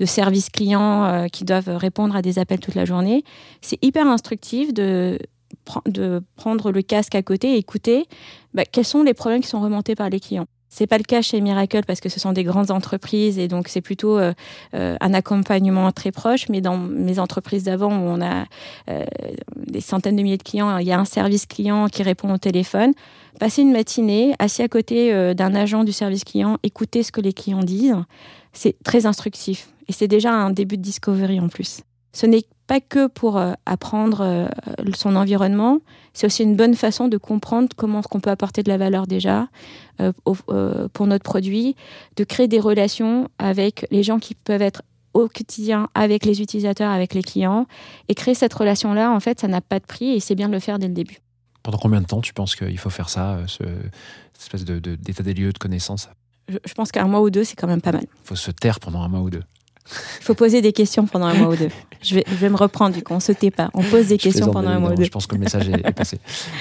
de 0.00 0.06
service 0.06 0.48
client 0.48 1.04
euh, 1.04 1.26
qui 1.26 1.44
doivent 1.44 1.76
répondre 1.76 2.16
à 2.16 2.22
des 2.22 2.38
appels 2.38 2.58
toute 2.58 2.74
la 2.74 2.86
journée, 2.86 3.22
c'est 3.60 3.78
hyper 3.84 4.06
instructif 4.06 4.72
de, 4.72 5.18
pre- 5.66 5.86
de 5.92 6.22
prendre 6.36 6.72
le 6.72 6.80
casque 6.80 7.14
à 7.14 7.22
côté 7.22 7.52
et 7.52 7.58
écouter 7.58 8.06
bah, 8.54 8.64
quels 8.64 8.86
sont 8.86 9.02
les 9.02 9.12
problèmes 9.12 9.42
qui 9.42 9.48
sont 9.48 9.60
remontés 9.60 9.94
par 9.94 10.08
les 10.08 10.20
clients. 10.20 10.46
C'est 10.68 10.86
pas 10.86 10.98
le 10.98 11.04
cas 11.04 11.22
chez 11.22 11.40
Miracle 11.40 11.82
parce 11.86 12.00
que 12.00 12.08
ce 12.08 12.20
sont 12.20 12.32
des 12.32 12.44
grandes 12.44 12.70
entreprises 12.70 13.38
et 13.38 13.48
donc 13.48 13.68
c'est 13.68 13.80
plutôt 13.80 14.18
euh, 14.18 14.32
euh, 14.74 14.96
un 15.00 15.14
accompagnement 15.14 15.90
très 15.92 16.12
proche. 16.12 16.48
Mais 16.48 16.60
dans 16.60 16.76
mes 16.76 17.18
entreprises 17.18 17.64
d'avant 17.64 17.90
où 17.90 18.02
on 18.02 18.20
a 18.20 18.44
euh, 18.90 19.04
des 19.56 19.80
centaines 19.80 20.16
de 20.16 20.22
milliers 20.22 20.36
de 20.36 20.42
clients, 20.42 20.76
il 20.78 20.86
y 20.86 20.92
a 20.92 20.98
un 20.98 21.04
service 21.04 21.46
client 21.46 21.88
qui 21.88 22.02
répond 22.02 22.32
au 22.32 22.38
téléphone. 22.38 22.92
Passer 23.38 23.62
une 23.62 23.72
matinée 23.72 24.34
assis 24.38 24.62
à 24.62 24.68
côté 24.68 25.12
euh, 25.12 25.32
d'un 25.32 25.54
agent 25.54 25.84
du 25.84 25.92
service 25.92 26.24
client, 26.24 26.58
écouter 26.62 27.02
ce 27.02 27.12
que 27.12 27.20
les 27.20 27.32
clients 27.32 27.62
disent, 27.62 27.96
c'est 28.52 28.76
très 28.82 29.06
instructif. 29.06 29.68
Et 29.88 29.92
c'est 29.92 30.08
déjà 30.08 30.32
un 30.32 30.50
début 30.50 30.76
de 30.76 30.82
discovery 30.82 31.40
en 31.40 31.48
plus. 31.48 31.80
Ce 32.12 32.26
n'est 32.26 32.44
pas 32.66 32.80
que 32.80 33.06
pour 33.06 33.36
euh, 33.36 33.52
apprendre 33.66 34.20
euh, 34.22 34.48
son 34.94 35.16
environnement, 35.16 35.78
c'est 36.12 36.26
aussi 36.26 36.42
une 36.42 36.56
bonne 36.56 36.74
façon 36.74 37.08
de 37.08 37.16
comprendre 37.16 37.68
comment 37.76 38.00
on 38.10 38.20
peut 38.20 38.30
apporter 38.30 38.62
de 38.62 38.68
la 38.68 38.76
valeur 38.78 39.06
déjà 39.06 39.48
euh, 40.00 40.12
pour 40.92 41.06
notre 41.06 41.24
produit, 41.24 41.76
de 42.16 42.24
créer 42.24 42.48
des 42.48 42.60
relations 42.60 43.28
avec 43.38 43.86
les 43.90 44.02
gens 44.02 44.18
qui 44.18 44.34
peuvent 44.34 44.62
être 44.62 44.82
au 45.14 45.28
quotidien 45.28 45.88
avec 45.94 46.24
les 46.24 46.42
utilisateurs, 46.42 46.90
avec 46.90 47.14
les 47.14 47.22
clients. 47.22 47.66
Et 48.08 48.14
créer 48.14 48.34
cette 48.34 48.52
relation-là, 48.54 49.10
en 49.10 49.20
fait, 49.20 49.40
ça 49.40 49.48
n'a 49.48 49.60
pas 49.60 49.78
de 49.80 49.86
prix 49.86 50.10
et 50.10 50.20
c'est 50.20 50.34
bien 50.34 50.48
de 50.48 50.52
le 50.52 50.60
faire 50.60 50.78
dès 50.78 50.88
le 50.88 50.94
début. 50.94 51.18
Pendant 51.62 51.78
combien 51.78 52.00
de 52.00 52.06
temps 52.06 52.20
tu 52.20 52.32
penses 52.34 52.54
qu'il 52.56 52.78
faut 52.78 52.90
faire 52.90 53.08
ça, 53.08 53.38
ce, 53.46 53.64
cette 54.32 54.42
espèce 54.42 54.64
de- 54.64 54.78
de- 54.78 54.94
d'état 54.96 55.22
des 55.22 55.34
lieux 55.34 55.52
de 55.52 55.58
connaissance? 55.58 56.08
Je, 56.48 56.58
je 56.64 56.72
pense 56.74 56.92
qu'un 56.92 57.06
mois 57.06 57.20
ou 57.20 57.30
deux, 57.30 57.44
c'est 57.44 57.56
quand 57.56 57.66
même 57.66 57.80
pas 57.82 57.92
mal. 57.92 58.04
Il 58.04 58.26
faut 58.28 58.36
se 58.36 58.50
taire 58.50 58.80
pendant 58.80 59.02
un 59.02 59.08
mois 59.08 59.20
ou 59.20 59.30
deux. 59.30 59.42
Il 60.20 60.22
faut 60.24 60.34
poser 60.34 60.60
des 60.62 60.72
questions 60.72 61.06
pendant 61.06 61.26
un 61.26 61.34
mois 61.34 61.48
ou 61.48 61.56
deux. 61.56 61.70
Je 62.02 62.14
vais, 62.14 62.24
je 62.28 62.34
vais 62.34 62.48
me 62.48 62.56
reprendre 62.56 62.94
du 62.94 63.02
coup, 63.02 63.14
on 63.14 63.20
se 63.20 63.32
tait 63.32 63.50
pas. 63.50 63.70
On 63.74 63.82
pose 63.82 64.08
des 64.08 64.16
Je 64.18 64.22
questions 64.22 64.50
pendant 64.50 64.70
un 64.70 64.78
mois 64.78 64.92
ou 64.92 64.94
deux. 64.94 65.04
Je 65.04 65.10
pense 65.10 65.26
que 65.26 65.34
le 65.34 65.40
message 65.40 65.68
est, 65.68 65.86
est 65.86 65.92
passé. 65.92 66.18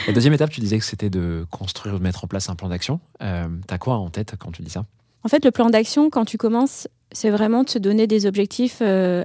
La 0.07 0.13
deuxième 0.13 0.33
étape, 0.33 0.49
tu 0.49 0.59
disais 0.61 0.79
que 0.79 0.85
c'était 0.85 1.09
de 1.09 1.45
construire, 1.51 1.99
de 1.99 2.03
mettre 2.03 2.23
en 2.23 2.27
place 2.27 2.49
un 2.49 2.55
plan 2.55 2.69
d'action. 2.69 2.99
Euh, 3.21 3.47
T'as 3.67 3.77
quoi 3.77 3.95
en 3.95 4.09
tête 4.09 4.35
quand 4.39 4.51
tu 4.51 4.61
dis 4.61 4.69
ça? 4.71 4.85
En 5.23 5.29
fait, 5.29 5.43
le 5.43 5.51
plan 5.51 5.69
d'action, 5.69 6.09
quand 6.09 6.25
tu 6.25 6.37
commences, 6.37 6.87
c'est 7.13 7.29
vraiment 7.29 7.63
de 7.63 7.69
se 7.69 7.79
donner 7.79 8.05
des 8.05 8.25
objectifs 8.25 8.79
euh, 8.81 9.23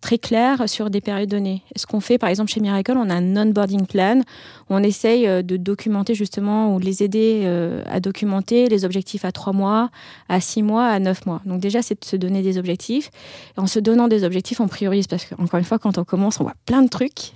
très 0.00 0.18
clairs 0.18 0.68
sur 0.68 0.90
des 0.90 1.00
périodes 1.00 1.28
données. 1.28 1.62
Ce 1.76 1.86
qu'on 1.86 2.00
fait, 2.00 2.18
par 2.18 2.28
exemple, 2.28 2.50
chez 2.50 2.60
Miracle, 2.60 2.94
on 2.96 3.08
a 3.08 3.14
un 3.14 3.36
onboarding 3.36 3.86
plan 3.86 4.20
où 4.68 4.74
on 4.74 4.82
essaye 4.82 5.28
euh, 5.28 5.42
de 5.42 5.56
documenter 5.56 6.14
justement 6.14 6.74
ou 6.74 6.80
les 6.80 7.04
aider 7.04 7.42
euh, 7.44 7.82
à 7.86 8.00
documenter 8.00 8.68
les 8.68 8.84
objectifs 8.84 9.24
à 9.24 9.30
trois 9.30 9.52
mois, 9.52 9.90
à 10.28 10.40
six 10.40 10.64
mois, 10.64 10.86
à 10.86 10.98
neuf 10.98 11.24
mois. 11.24 11.40
Donc 11.46 11.60
déjà, 11.60 11.80
c'est 11.80 12.00
de 12.00 12.04
se 12.04 12.16
donner 12.16 12.42
des 12.42 12.58
objectifs. 12.58 13.10
En 13.56 13.68
se 13.68 13.78
donnant 13.78 14.08
des 14.08 14.24
objectifs, 14.24 14.60
on 14.60 14.66
priorise 14.66 15.06
parce 15.06 15.24
que 15.24 15.36
encore 15.40 15.58
une 15.58 15.64
fois, 15.64 15.78
quand 15.78 15.98
on 15.98 16.04
commence, 16.04 16.40
on 16.40 16.44
voit 16.44 16.56
plein 16.66 16.82
de 16.82 16.88
trucs 16.88 17.34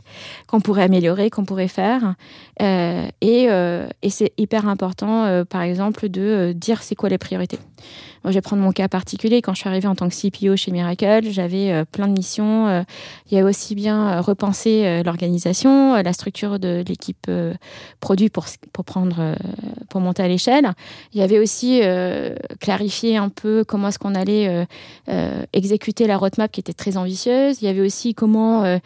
qu'on 0.49 0.61
pourrait 0.61 0.83
améliorer, 0.83 1.31
qu'on 1.31 1.45
pourrait 1.45 1.69
faire. 1.69 2.17
Et 2.61 3.49
c'est 4.11 4.33
hyper 4.37 4.69
important, 4.69 5.45
par 5.45 5.63
exemple, 5.63 6.09
de 6.09 6.53
dire 6.57 6.83
c'est 6.83 6.97
quoi 6.97 7.09
les 7.09 7.19
priorités. 7.19 7.59
Moi, 8.25 8.33
je 8.33 8.39
vais 8.39 8.43
prendre 8.43 8.63
mon 8.63 8.73
cas 8.73 8.89
particulier. 8.89 9.41
Quand 9.41 9.55
je 9.55 9.61
suis 9.61 9.69
arrivée 9.69 9.87
en 9.87 9.95
tant 9.95 10.09
que 10.09 10.15
CPO 10.15 10.57
chez 10.57 10.73
Miracle, 10.73 11.29
j'avais 11.31 11.71
euh, 11.71 11.85
plein 11.85 12.09
de 12.09 12.13
missions. 12.13 12.67
Euh, 12.67 12.83
il 13.31 13.39
y 13.39 13.41
a 13.41 13.45
aussi 13.45 13.75
bien 13.75 14.09
euh, 14.09 14.21
repenser 14.21 15.03
l'organisation, 15.05 15.95
la 15.95 16.13
structure 16.13 16.59
de 16.59 16.83
l'équipe 16.87 17.31
produit 18.01 18.29
pour, 18.29 18.47
pour, 18.73 18.85
prendre, 18.85 19.35
pour 19.89 20.01
monter 20.01 20.23
à 20.23 20.29
l'échelle. 20.29 20.73
Il 21.13 21.21
y 21.21 21.23
avait 21.23 21.39
aussi 21.39 21.81
clarifier 22.61 23.17
un 23.17 23.29
peu 23.29 23.65
comment 23.67 23.89
est-ce 23.89 23.99
qu'on 23.99 24.15
allait 24.15 24.67
exécuter 25.53 26.07
la 26.07 26.17
roadmap 26.17 26.51
qui 26.51 26.61
était 26.61 26.73
très 26.73 26.97
ambitieuse. 26.97 27.63
Il 27.63 27.67
y 27.67 27.69
avait 27.69 27.81
aussi 27.81 28.15
comment 28.15 28.79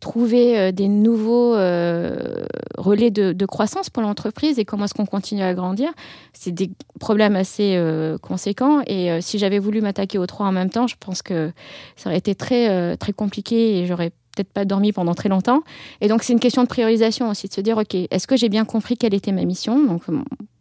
trouver 0.00 0.72
des 0.72 0.88
nouveaux 0.88 1.54
relais 1.54 3.10
de, 3.10 3.46
croissance 3.46 3.90
pour 3.90 4.02
l'entreprise 4.02 4.58
et 4.58 4.64
comment 4.64 4.84
est-ce 4.84 4.94
qu'on 4.94 5.06
continue 5.06 5.42
à 5.42 5.54
grandir. 5.54 5.90
C'est 6.32 6.52
des 6.52 6.70
problèmes 7.00 7.36
assez 7.36 7.76
conséquents 8.16 8.82
et 8.86 9.10
euh, 9.10 9.20
si 9.20 9.38
j'avais 9.38 9.58
voulu 9.58 9.80
m'attaquer 9.80 10.18
aux 10.18 10.26
trois 10.26 10.46
en 10.46 10.52
même 10.52 10.70
temps, 10.70 10.86
je 10.86 10.96
pense 10.98 11.22
que 11.22 11.52
ça 11.96 12.08
aurait 12.08 12.18
été 12.18 12.34
très, 12.34 12.68
euh, 12.70 12.96
très 12.96 13.12
compliqué 13.12 13.78
et 13.78 13.86
j'aurais 13.86 14.10
peut-être 14.34 14.52
pas 14.52 14.64
dormi 14.64 14.92
pendant 14.92 15.14
très 15.14 15.28
longtemps. 15.28 15.62
Et 16.00 16.08
donc, 16.08 16.22
c'est 16.22 16.32
une 16.32 16.40
question 16.40 16.62
de 16.62 16.68
priorisation 16.68 17.30
aussi, 17.30 17.46
de 17.46 17.52
se 17.52 17.60
dire, 17.60 17.78
OK, 17.78 17.94
est-ce 17.94 18.26
que 18.26 18.36
j'ai 18.36 18.48
bien 18.48 18.64
compris 18.64 18.96
quelle 18.96 19.14
était 19.14 19.30
ma 19.30 19.44
mission? 19.44 19.84
Donc, 19.84 20.02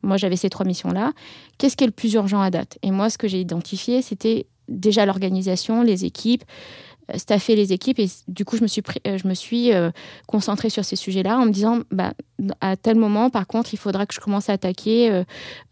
moi, 0.03 0.17
j'avais 0.17 0.35
ces 0.35 0.49
trois 0.49 0.65
missions-là. 0.65 1.11
Qu'est-ce 1.57 1.75
qui 1.75 1.83
est 1.83 1.87
le 1.87 1.93
plus 1.93 2.13
urgent 2.13 2.39
à 2.39 2.51
date? 2.51 2.77
Et 2.83 2.91
moi, 2.91 3.09
ce 3.09 3.17
que 3.17 3.27
j'ai 3.27 3.39
identifié, 3.39 4.03
c'était 4.03 4.45
déjà 4.69 5.05
l'organisation, 5.05 5.81
les 5.81 6.05
équipes, 6.05 6.43
staffer 7.17 7.55
les 7.55 7.73
équipes. 7.73 7.99
Et 7.99 8.07
du 8.27 8.45
coup, 8.45 8.57
je 8.57 8.63
me 8.63 8.67
suis, 8.67 8.81
pris- 8.81 9.01
euh, 9.07 9.17
je 9.17 9.27
me 9.27 9.33
suis 9.33 9.73
euh, 9.73 9.91
concentrée 10.27 10.69
sur 10.69 10.85
ces 10.85 10.95
sujets-là 10.95 11.37
en 11.37 11.45
me 11.45 11.51
disant, 11.51 11.81
bah, 11.91 12.13
à 12.61 12.75
tel 12.75 12.97
moment, 12.97 13.29
par 13.29 13.47
contre, 13.47 13.73
il 13.73 13.77
faudra 13.77 14.05
que 14.05 14.13
je 14.13 14.19
commence 14.19 14.49
à 14.49 14.53
attaquer 14.53 15.11
euh, 15.11 15.23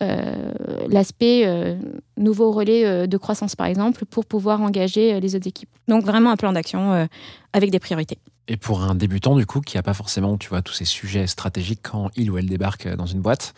euh, 0.03 0.51
l'aspect 0.89 1.43
euh, 1.45 1.77
nouveau 2.17 2.51
relais 2.51 2.85
euh, 2.85 3.07
de 3.07 3.17
croissance, 3.17 3.55
par 3.55 3.67
exemple, 3.67 4.05
pour 4.05 4.25
pouvoir 4.25 4.61
engager 4.61 5.13
euh, 5.13 5.19
les 5.19 5.35
autres 5.35 5.47
équipes. 5.47 5.69
Donc, 5.87 6.03
vraiment 6.03 6.31
un 6.31 6.37
plan 6.37 6.53
d'action 6.53 6.93
euh, 6.93 7.05
avec 7.53 7.71
des 7.71 7.79
priorités. 7.79 8.17
Et 8.47 8.57
pour 8.57 8.81
un 8.83 8.95
débutant, 8.95 9.35
du 9.35 9.45
coup, 9.45 9.61
qui 9.61 9.77
n'a 9.77 9.83
pas 9.83 9.93
forcément, 9.93 10.37
tu 10.37 10.49
vois, 10.49 10.61
tous 10.61 10.73
ces 10.73 10.85
sujets 10.85 11.27
stratégiques 11.27 11.81
quand 11.83 12.09
il 12.15 12.29
ou 12.31 12.37
elle 12.37 12.47
débarque 12.47 12.87
dans 12.95 13.05
une 13.05 13.21
boîte, 13.21 13.53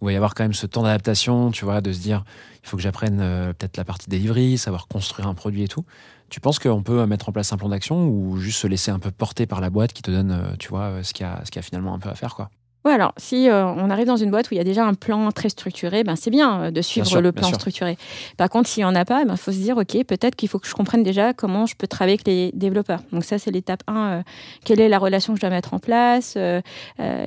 où 0.00 0.04
il 0.04 0.06
va 0.06 0.12
y 0.12 0.16
avoir 0.16 0.34
quand 0.34 0.44
même 0.44 0.54
ce 0.54 0.66
temps 0.66 0.82
d'adaptation, 0.84 1.50
tu 1.50 1.64
vois, 1.64 1.80
de 1.80 1.92
se 1.92 1.98
dire, 1.98 2.24
il 2.62 2.68
faut 2.68 2.76
que 2.76 2.82
j'apprenne 2.82 3.18
euh, 3.20 3.52
peut-être 3.52 3.76
la 3.76 3.84
partie 3.84 4.08
delivery, 4.08 4.56
savoir 4.56 4.86
construire 4.86 5.26
un 5.26 5.34
produit 5.34 5.64
et 5.64 5.68
tout. 5.68 5.84
Tu 6.30 6.40
penses 6.40 6.58
qu'on 6.58 6.82
peut 6.82 7.06
mettre 7.06 7.28
en 7.28 7.32
place 7.32 7.52
un 7.52 7.56
plan 7.56 7.68
d'action 7.68 8.06
ou 8.08 8.36
juste 8.38 8.60
se 8.60 8.66
laisser 8.66 8.90
un 8.90 8.98
peu 8.98 9.10
porter 9.10 9.46
par 9.46 9.60
la 9.60 9.70
boîte 9.70 9.92
qui 9.92 10.02
te 10.02 10.10
donne, 10.10 10.30
euh, 10.32 10.56
tu 10.58 10.68
vois, 10.68 10.82
euh, 10.82 11.02
ce 11.02 11.14
qu'il 11.14 11.24
y 11.24 11.28
a, 11.28 11.40
ce 11.44 11.50
qu'il 11.50 11.56
y 11.56 11.60
a 11.60 11.62
finalement 11.62 11.94
un 11.94 11.98
peu 11.98 12.08
à 12.10 12.14
faire, 12.14 12.34
quoi? 12.34 12.50
Ouais, 12.84 12.92
alors 12.92 13.12
si 13.16 13.50
euh, 13.50 13.66
on 13.66 13.90
arrive 13.90 14.06
dans 14.06 14.16
une 14.16 14.30
boîte 14.30 14.50
où 14.50 14.54
il 14.54 14.56
y 14.56 14.60
a 14.60 14.64
déjà 14.64 14.86
un 14.86 14.94
plan 14.94 15.30
très 15.32 15.48
structuré, 15.48 16.04
ben 16.04 16.14
c'est 16.14 16.30
bien 16.30 16.70
de 16.70 16.80
suivre 16.80 17.08
sûr, 17.08 17.20
le 17.20 17.32
plan 17.32 17.48
structuré. 17.52 17.98
Par 18.36 18.48
contre, 18.48 18.68
s'il 18.68 18.82
n'y 18.82 18.88
en 18.88 18.94
a 18.94 19.04
pas, 19.04 19.24
il 19.28 19.36
faut 19.36 19.50
se 19.50 19.58
dire, 19.58 19.76
OK, 19.78 20.04
peut-être 20.04 20.36
qu'il 20.36 20.48
faut 20.48 20.60
que 20.60 20.68
je 20.68 20.74
comprenne 20.74 21.02
déjà 21.02 21.32
comment 21.34 21.66
je 21.66 21.74
peux 21.74 21.88
travailler 21.88 22.14
avec 22.14 22.26
les 22.28 22.52
développeurs. 22.54 23.00
Donc 23.12 23.24
ça, 23.24 23.36
c'est 23.38 23.50
l'étape 23.50 23.82
1. 23.88 24.22
quelle 24.64 24.80
est 24.80 24.88
la 24.88 24.98
relation 25.00 25.32
que 25.34 25.38
je 25.38 25.40
dois 25.40 25.50
mettre 25.50 25.74
en 25.74 25.80
place 25.80 26.34
euh, 26.36 26.60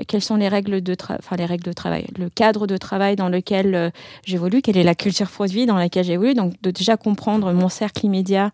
Quelles 0.07 0.21
sont 0.21 0.37
les 0.37 0.47
règles 0.47 0.81
de, 0.81 0.95
tra- 0.95 1.17
enfin, 1.19 1.35
les 1.35 1.45
règles 1.45 1.65
de 1.65 1.73
travail 1.73 2.07
Le 2.17 2.29
cadre 2.29 2.65
de 2.65 2.77
travail 2.77 3.17
dans 3.17 3.27
lequel 3.29 3.91
j'évolue 4.23 4.61
Quelle 4.61 4.77
est 4.77 4.83
la 4.83 4.95
culture 4.95 5.29
produit 5.29 5.65
dans 5.65 5.77
laquelle 5.77 6.05
j'évolue 6.05 6.33
Donc 6.33 6.53
de 6.61 6.71
déjà 6.71 6.95
comprendre 6.95 7.51
mon 7.51 7.67
cercle 7.67 8.05
immédiat 8.05 8.51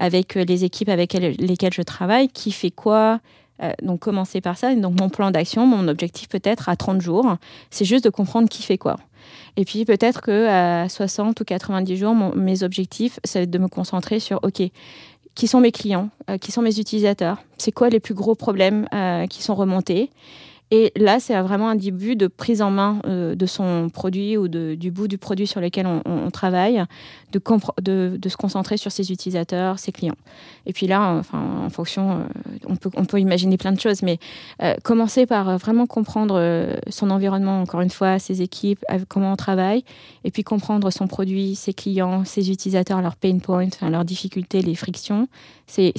avec 0.00 0.36
euh, 0.36 0.44
les 0.44 0.64
équipes 0.64 0.88
avec 0.88 1.14
elles- 1.14 1.36
lesquelles 1.38 1.72
je 1.72 1.82
travaille, 1.82 2.26
qui 2.28 2.50
fait 2.50 2.72
quoi, 2.72 3.20
euh, 3.62 3.70
donc 3.82 4.00
commencer 4.00 4.40
par 4.40 4.56
ça. 4.56 4.74
Donc 4.74 4.98
mon 4.98 5.08
plan 5.10 5.30
d'action, 5.30 5.66
mon 5.66 5.86
objectif 5.86 6.28
peut-être 6.28 6.68
à 6.68 6.74
30 6.74 7.00
jours, 7.00 7.36
c'est 7.70 7.84
juste 7.84 8.02
de 8.04 8.10
comprendre 8.10 8.48
qui 8.48 8.64
fait 8.64 8.78
quoi. 8.78 8.96
Et 9.56 9.64
puis 9.64 9.84
peut-être 9.84 10.22
que 10.22 10.48
à 10.48 10.88
60 10.88 11.40
ou 11.40 11.44
90 11.44 11.96
jours, 11.96 12.14
mes 12.34 12.62
objectifs, 12.64 13.20
être 13.34 13.50
de 13.50 13.58
me 13.58 13.68
concentrer 13.68 14.18
sur 14.18 14.40
OK, 14.42 14.62
qui 15.34 15.46
sont 15.46 15.60
mes 15.60 15.70
clients, 15.72 16.08
euh, 16.28 16.38
qui 16.38 16.50
sont 16.50 16.62
mes 16.62 16.78
utilisateurs, 16.80 17.36
c'est 17.58 17.70
quoi 17.72 17.90
les 17.90 18.00
plus 18.00 18.14
gros 18.14 18.34
problèmes 18.34 18.86
qui 19.28 19.42
sont 19.42 19.54
remontés. 19.54 20.10
Et 20.72 20.92
là, 20.96 21.18
c'est 21.18 21.38
vraiment 21.40 21.68
un 21.68 21.74
début 21.74 22.14
de 22.14 22.28
prise 22.28 22.62
en 22.62 22.70
main 22.70 23.00
euh, 23.04 23.34
de 23.34 23.46
son 23.46 23.90
produit 23.92 24.36
ou 24.36 24.46
du 24.46 24.90
bout 24.92 25.08
du 25.08 25.18
produit 25.18 25.48
sur 25.48 25.60
lequel 25.60 25.86
on, 25.86 26.30
travaille, 26.30 26.84
de, 27.32 27.40
se 28.28 28.36
concentrer 28.36 28.76
sur 28.76 28.92
ses 28.92 29.10
utilisateurs, 29.10 29.80
ses 29.80 29.90
clients. 29.90 30.14
Et 30.66 30.72
puis 30.72 30.86
là, 30.86 31.22
en 31.32 31.70
fonction, 31.70 32.20
euh, 32.20 32.76
on, 32.96 33.04
peut, 33.04 33.18
imaginer 33.18 33.56
plein 33.56 33.72
de 33.72 33.80
choses, 33.80 34.02
mais 34.02 34.18
euh, 34.62 34.74
commencer 34.84 35.26
par 35.26 35.58
vraiment 35.58 35.86
comprendre 35.86 36.78
son 36.88 37.10
environnement, 37.10 37.60
encore 37.60 37.80
une 37.80 37.90
fois, 37.90 38.20
ses 38.20 38.40
équipes, 38.40 38.84
comment 39.08 39.32
on 39.32 39.36
travaille, 39.36 39.82
et 40.22 40.30
puis 40.30 40.44
comprendre 40.44 40.90
son 40.92 41.08
produit, 41.08 41.56
ses 41.56 41.74
clients, 41.74 42.24
ses 42.24 42.48
utilisateurs, 42.50 43.02
leurs 43.02 43.16
pain 43.16 43.38
points, 43.38 43.68
leurs 43.82 44.04
difficultés, 44.04 44.62
les 44.62 44.76
frictions, 44.76 45.26
c'est 45.66 45.92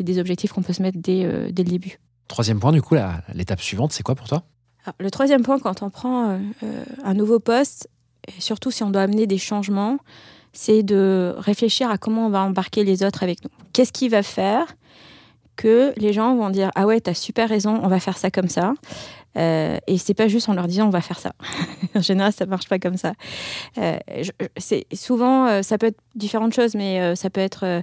des 0.00 0.18
objectifs 0.18 0.52
qu'on 0.52 0.62
peut 0.62 0.72
se 0.72 0.82
mettre 0.82 0.98
dès 0.98 1.24
le 1.24 1.52
début. 1.52 1.98
Troisième 2.28 2.60
point, 2.60 2.72
du 2.72 2.82
coup, 2.82 2.96
l'étape 3.34 3.60
suivante, 3.60 3.92
c'est 3.92 4.02
quoi 4.02 4.14
pour 4.14 4.28
toi? 4.28 4.42
Alors, 4.84 4.94
le 4.98 5.10
troisième 5.10 5.42
point, 5.42 5.58
quand 5.58 5.82
on 5.82 5.90
prend 5.90 6.30
euh, 6.30 6.38
euh, 6.62 6.84
un 7.04 7.14
nouveau 7.14 7.38
poste, 7.38 7.88
et 8.28 8.40
surtout 8.40 8.70
si 8.70 8.82
on 8.82 8.90
doit 8.90 9.02
amener 9.02 9.26
des 9.26 9.38
changements, 9.38 9.98
c'est 10.52 10.82
de 10.82 11.34
réfléchir 11.38 11.90
à 11.90 11.98
comment 11.98 12.26
on 12.26 12.30
va 12.30 12.42
embarquer 12.42 12.84
les 12.84 13.02
autres 13.02 13.22
avec 13.22 13.42
nous. 13.44 13.50
Qu'est-ce 13.72 13.92
qui 13.92 14.08
va 14.08 14.22
faire 14.22 14.74
que 15.56 15.92
les 15.96 16.12
gens 16.12 16.34
vont 16.36 16.50
dire 16.50 16.70
ah 16.74 16.86
ouais 16.86 17.00
t'as 17.00 17.14
super 17.14 17.48
raison 17.48 17.78
on 17.82 17.86
va 17.86 18.00
faire 18.00 18.18
ça 18.18 18.30
comme 18.30 18.48
ça 18.48 18.74
Euh, 19.36 19.78
et 19.86 19.98
c'est 19.98 20.14
pas 20.14 20.28
juste 20.28 20.48
en 20.48 20.54
leur 20.54 20.66
disant 20.66 20.86
on 20.86 20.90
va 20.90 21.00
faire 21.00 21.18
ça. 21.18 21.32
En 21.96 22.02
général 22.02 22.32
ça 22.32 22.44
marche 22.46 22.68
pas 22.68 22.78
comme 22.78 22.96
ça. 22.96 23.12
Euh, 23.78 23.98
c'est 24.56 24.86
souvent 24.92 25.46
euh, 25.46 25.62
ça 25.62 25.78
peut 25.78 25.86
être 25.86 25.98
différentes 26.16 26.52
choses 26.52 26.74
mais 26.74 27.00
euh, 27.00 27.14
ça 27.14 27.30
peut 27.30 27.40
être 27.40 27.82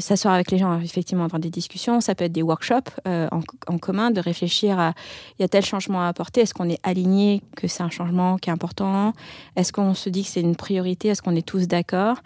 s'asseoir 0.00 0.34
avec 0.34 0.50
les 0.50 0.58
gens 0.58 0.80
effectivement 0.80 1.24
avoir 1.24 1.40
des 1.40 1.50
discussions. 1.50 2.00
Ça 2.00 2.14
peut 2.14 2.24
être 2.24 2.32
des 2.32 2.42
workshops 2.42 2.90
en, 3.06 3.78
commun 3.78 4.10
de 4.10 4.20
réfléchir 4.20 4.78
à 4.78 4.94
il 5.38 5.42
y 5.42 5.44
a 5.44 5.48
tel 5.48 5.64
changement 5.64 6.02
à 6.02 6.08
apporter. 6.08 6.42
Est-ce 6.42 6.54
qu'on 6.54 6.68
est 6.68 6.80
aligné 6.82 7.42
que 7.56 7.68
c'est 7.68 7.82
un 7.82 7.90
changement 7.90 8.36
qui 8.38 8.50
est 8.50 8.52
important? 8.52 9.12
Est-ce 9.56 9.72
qu'on 9.72 9.94
se 9.94 10.08
dit 10.08 10.22
que 10.22 10.28
c'est 10.28 10.40
une 10.40 10.56
priorité? 10.56 11.08
Est-ce 11.08 11.22
qu'on 11.22 11.36
est 11.36 11.46
tous 11.46 11.66
d'accord? 11.66 12.18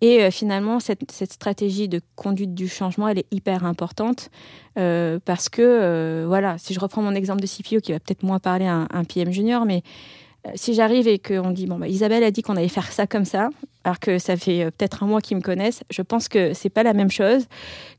Et 0.00 0.30
finalement 0.30 0.80
cette, 0.80 1.10
stratégie 1.10 1.88
de 1.88 2.00
conduite 2.16 2.54
du 2.54 2.68
changement 2.68 3.08
elle 3.08 3.18
est 3.18 3.26
hyper 3.30 3.64
importante 3.64 4.30
parce 4.74 5.48
que, 5.48 6.24
voilà, 6.26 6.58
si 6.58 6.74
je 6.74 6.80
reprends 6.80 7.00
mon 7.00 7.14
exemple 7.14 7.40
de 7.40 7.46
CPO 7.46 7.80
qui 7.80 7.92
va 7.92 8.00
peut-être 8.06 8.22
moins 8.22 8.38
parler 8.38 8.66
à 8.66 8.86
un, 8.90 9.04
PM 9.04 9.32
junior, 9.32 9.64
mais 9.64 9.82
euh, 10.46 10.50
si 10.54 10.74
j'arrive 10.74 11.08
et 11.08 11.18
qu'on 11.18 11.50
dit, 11.50 11.66
bon, 11.66 11.78
bah, 11.78 11.88
Isabelle 11.88 12.24
a 12.24 12.30
dit 12.30 12.42
qu'on 12.42 12.56
allait 12.56 12.68
faire 12.68 12.90
ça 12.92 13.06
comme 13.06 13.24
ça, 13.24 13.50
alors 13.86 14.00
que 14.00 14.18
ça 14.18 14.36
fait 14.36 14.64
euh, 14.64 14.70
peut-être 14.70 15.04
un 15.04 15.06
mois 15.06 15.20
qu'ils 15.20 15.36
me 15.36 15.42
connaissent, 15.42 15.84
je 15.90 16.02
pense 16.02 16.28
que 16.28 16.52
c'est 16.54 16.70
pas 16.70 16.82
la 16.82 16.92
même 16.92 17.10
chose 17.10 17.46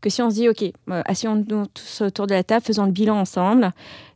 que 0.02 0.10
si 0.10 0.22
on 0.22 0.30
se 0.30 0.36
dit, 0.36 0.50
OK, 0.50 0.62
euh, 0.64 1.02
asseyons-nous 1.06 1.66
tous 1.68 2.02
autour 2.02 2.28
de 2.28 2.34
la 2.34 2.44
table, 2.44 2.64
faisons 2.66 2.86
le 2.86 2.92
bilan 2.92 3.18
ensemble. 3.18 3.72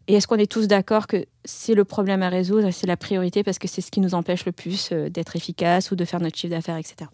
Et 0.09 0.15
est-ce 0.15 0.27
qu'on 0.27 0.35
est 0.35 0.51
tous 0.51 0.67
d'accord 0.67 1.07
que 1.07 1.25
c'est 1.45 1.73
le 1.73 1.85
problème 1.85 2.23
à 2.23 2.29
résoudre, 2.29 2.71
c'est 2.71 2.87
la 2.87 2.97
priorité 2.97 3.43
parce 3.43 3.57
que 3.57 3.69
c'est 3.69 3.79
ce 3.79 3.89
qui 3.89 4.01
nous 4.01 4.13
empêche 4.13 4.45
le 4.45 4.51
plus 4.51 4.89
euh, 4.91 5.09
d'être 5.09 5.37
efficace 5.37 5.91
ou 5.91 5.95
de 5.95 6.03
faire 6.03 6.19
notre 6.19 6.37
chiffre 6.37 6.53
d'affaires, 6.53 6.75
etc. 6.75 7.09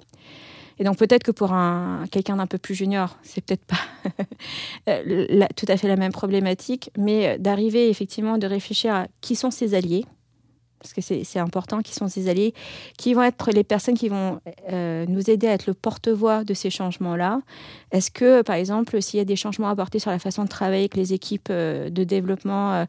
Et 0.80 0.84
donc 0.84 0.98
peut-être 0.98 1.24
que 1.24 1.32
pour 1.32 1.54
un, 1.54 2.06
quelqu'un 2.12 2.38
d'un 2.38 2.48
peu 2.48 2.58
plus 2.58 2.76
junior, 2.76 3.18
c'est 3.24 3.44
peut-être 3.44 3.66
pas 3.66 3.78
euh, 4.90 5.46
tout 5.56 5.66
à 5.68 5.78
fait 5.78 5.88
la 5.88 5.96
même 5.96 6.12
problématique, 6.12 6.92
mais 6.98 7.28
euh, 7.28 7.38
d'arriver 7.38 7.90
effectivement 7.90 8.38
de 8.38 8.48
réfléchir 8.48 8.94
à 8.94 9.08
qui 9.22 9.36
sont 9.36 9.52
ses 9.52 9.74
alliés, 9.74 10.06
parce 10.80 10.94
que 10.94 11.02
c'est 11.02 11.40
important, 11.40 11.82
qui 11.82 11.96
sont 11.96 12.08
ses 12.08 12.30
alliés, 12.30 12.54
qui 13.00 13.16
vont 13.16 13.24
être 13.24 13.52
les 13.52 13.64
personnes 13.64 13.98
qui 13.98 14.10
vont 14.10 14.40
euh, 14.72 15.06
nous 15.08 15.30
aider 15.30 15.48
à 15.48 15.54
être 15.54 15.66
le 15.66 15.74
porte-voix 15.74 16.44
de 16.44 16.54
ces 16.54 16.70
changements-là. 16.70 17.42
Est-ce 17.92 18.12
que, 18.12 18.44
par 18.44 18.56
exemple, 18.56 19.02
s'il 19.02 19.18
y 19.18 19.22
a 19.22 19.26
des 19.26 19.36
changements 19.36 19.70
à 19.70 19.72
apporter 19.72 19.98
sur 19.98 20.12
la 20.12 20.20
façon 20.20 20.44
de 20.44 20.50
travailler 20.50 20.82
avec 20.82 20.96
les 20.96 21.14
équipes 21.14 21.52
de 21.52 22.04
développement 22.04 22.86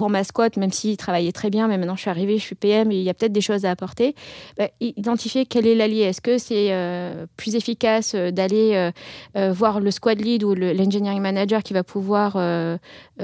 pour 0.00 0.08
ma 0.08 0.24
squad, 0.24 0.56
même 0.56 0.72
s'ils 0.72 0.96
travaillaient 0.96 1.30
très 1.30 1.50
bien, 1.50 1.68
mais 1.68 1.76
maintenant 1.76 1.94
je 1.94 2.00
suis 2.00 2.08
arrivée, 2.08 2.38
je 2.38 2.42
suis 2.42 2.54
PM 2.54 2.90
il 2.90 3.02
y 3.02 3.10
a 3.10 3.12
peut-être 3.12 3.34
des 3.34 3.42
choses 3.42 3.66
à 3.66 3.70
apporter, 3.70 4.14
bah, 4.56 4.70
identifier 4.80 5.44
quel 5.44 5.66
est 5.66 5.74
l'allié. 5.74 6.04
Est-ce 6.04 6.22
que 6.22 6.38
c'est 6.38 6.68
euh, 6.70 7.26
plus 7.36 7.54
efficace 7.54 8.14
euh, 8.14 8.30
d'aller 8.30 8.90
euh, 9.36 9.52
voir 9.52 9.78
le 9.78 9.90
squad 9.90 10.18
lead 10.18 10.42
ou 10.42 10.54
le- 10.54 10.72
l'engineering 10.72 11.20
manager 11.20 11.62
qui 11.62 11.74
va 11.74 11.84
pouvoir 11.84 12.32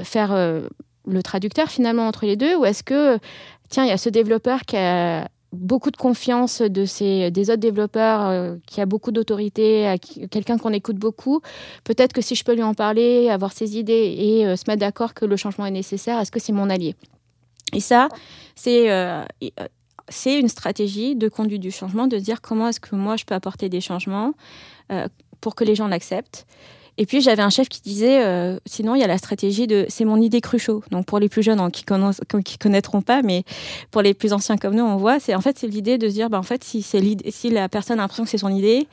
faire 0.03 0.35
le 0.35 1.23
traducteur 1.23 1.67
finalement 1.69 2.07
entre 2.07 2.27
les 2.27 2.35
deux? 2.35 2.55
Ou 2.55 2.65
est-ce 2.65 2.83
que, 2.83 3.17
tiens, 3.69 3.83
il 3.83 3.89
y 3.89 3.91
a 3.91 3.97
ce 3.97 4.09
développeur 4.09 4.61
qui 4.61 4.77
a 4.77 5.27
beaucoup 5.53 5.91
de 5.91 5.97
confiance 5.97 6.61
de 6.61 6.85
ses, 6.85 7.31
des 7.31 7.49
autres 7.49 7.59
développeurs, 7.59 8.27
euh, 8.27 8.55
qui 8.67 8.81
a 8.81 8.85
beaucoup 8.85 9.11
d'autorité, 9.11 9.95
quelqu'un 10.29 10.57
qu'on 10.57 10.73
écoute 10.73 10.97
beaucoup. 10.97 11.41
Peut-être 11.83 12.13
que 12.13 12.21
si 12.21 12.35
je 12.35 12.43
peux 12.43 12.53
lui 12.53 12.63
en 12.63 12.73
parler, 12.73 13.29
avoir 13.29 13.53
ses 13.53 13.77
idées 13.77 14.15
et 14.17 14.45
euh, 14.45 14.55
se 14.55 14.63
mettre 14.67 14.81
d'accord 14.81 15.13
que 15.13 15.25
le 15.25 15.35
changement 15.37 15.65
est 15.65 15.71
nécessaire, 15.71 16.19
est-ce 16.19 16.31
que 16.31 16.39
c'est 16.39 16.53
mon 16.53 16.69
allié? 16.69 16.95
Et 17.73 17.79
ça, 17.79 18.09
c'est 18.55 18.91
euh, 18.91 19.23
c'est 20.09 20.39
une 20.39 20.47
stratégie 20.47 21.15
de 21.15 21.27
conduite 21.27 21.61
du 21.61 21.71
changement, 21.71 22.07
de 22.07 22.17
dire 22.17 22.41
comment 22.41 22.69
est-ce 22.69 22.79
que 22.79 22.95
moi 22.95 23.17
je 23.17 23.25
peux 23.25 23.35
apporter 23.35 23.67
des 23.67 23.81
changements 23.81 24.33
pour 25.41 25.53
que 25.53 25.65
les 25.65 25.75
gens 25.75 25.89
l'acceptent. 25.89 26.47
Et 26.99 27.05
puis 27.05 27.21
j'avais 27.21 27.43
un 27.43 27.49
chef 27.51 27.69
qui 27.69 27.81
disait, 27.81 28.25
euh, 28.25 28.57
sinon 28.65 28.95
il 28.95 29.01
y 29.01 29.03
a 29.03 29.07
la 29.07 29.17
stratégie 29.19 29.67
de 29.67 29.85
c'est 29.87 30.03
mon 30.05 30.19
idée 30.19 30.41
cruchot. 30.41 30.83
Donc 30.91 31.05
pour 31.05 31.19
les 31.19 31.29
plus 31.29 31.43
jeunes 31.43 31.59
hein, 31.59 31.69
qui, 31.69 31.83
connaissent, 31.83 32.21
qui 32.43 32.57
connaîtront 32.57 33.01
pas, 33.01 33.21
mais 33.21 33.43
pour 33.91 34.01
les 34.01 34.13
plus 34.15 34.33
anciens 34.33 34.57
comme 34.57 34.73
nous, 34.75 34.83
on 34.83 34.97
voit, 34.97 35.19
c'est 35.19 35.35
en 35.35 35.41
fait 35.41 35.59
c'est 35.59 35.67
l'idée 35.67 35.97
de 35.97 36.07
se 36.09 36.13
dire, 36.13 36.29
bah, 36.29 36.39
en 36.39 36.43
fait 36.43 36.63
si 36.63 36.81
c'est 36.81 36.99
l'idée- 36.99 37.29
si 37.31 37.49
la 37.51 37.69
personne 37.69 37.99
a 37.99 38.03
l'impression 38.03 38.23
que 38.23 38.29
c'est 38.31 38.37
son 38.39 38.49
idée, 38.49 38.87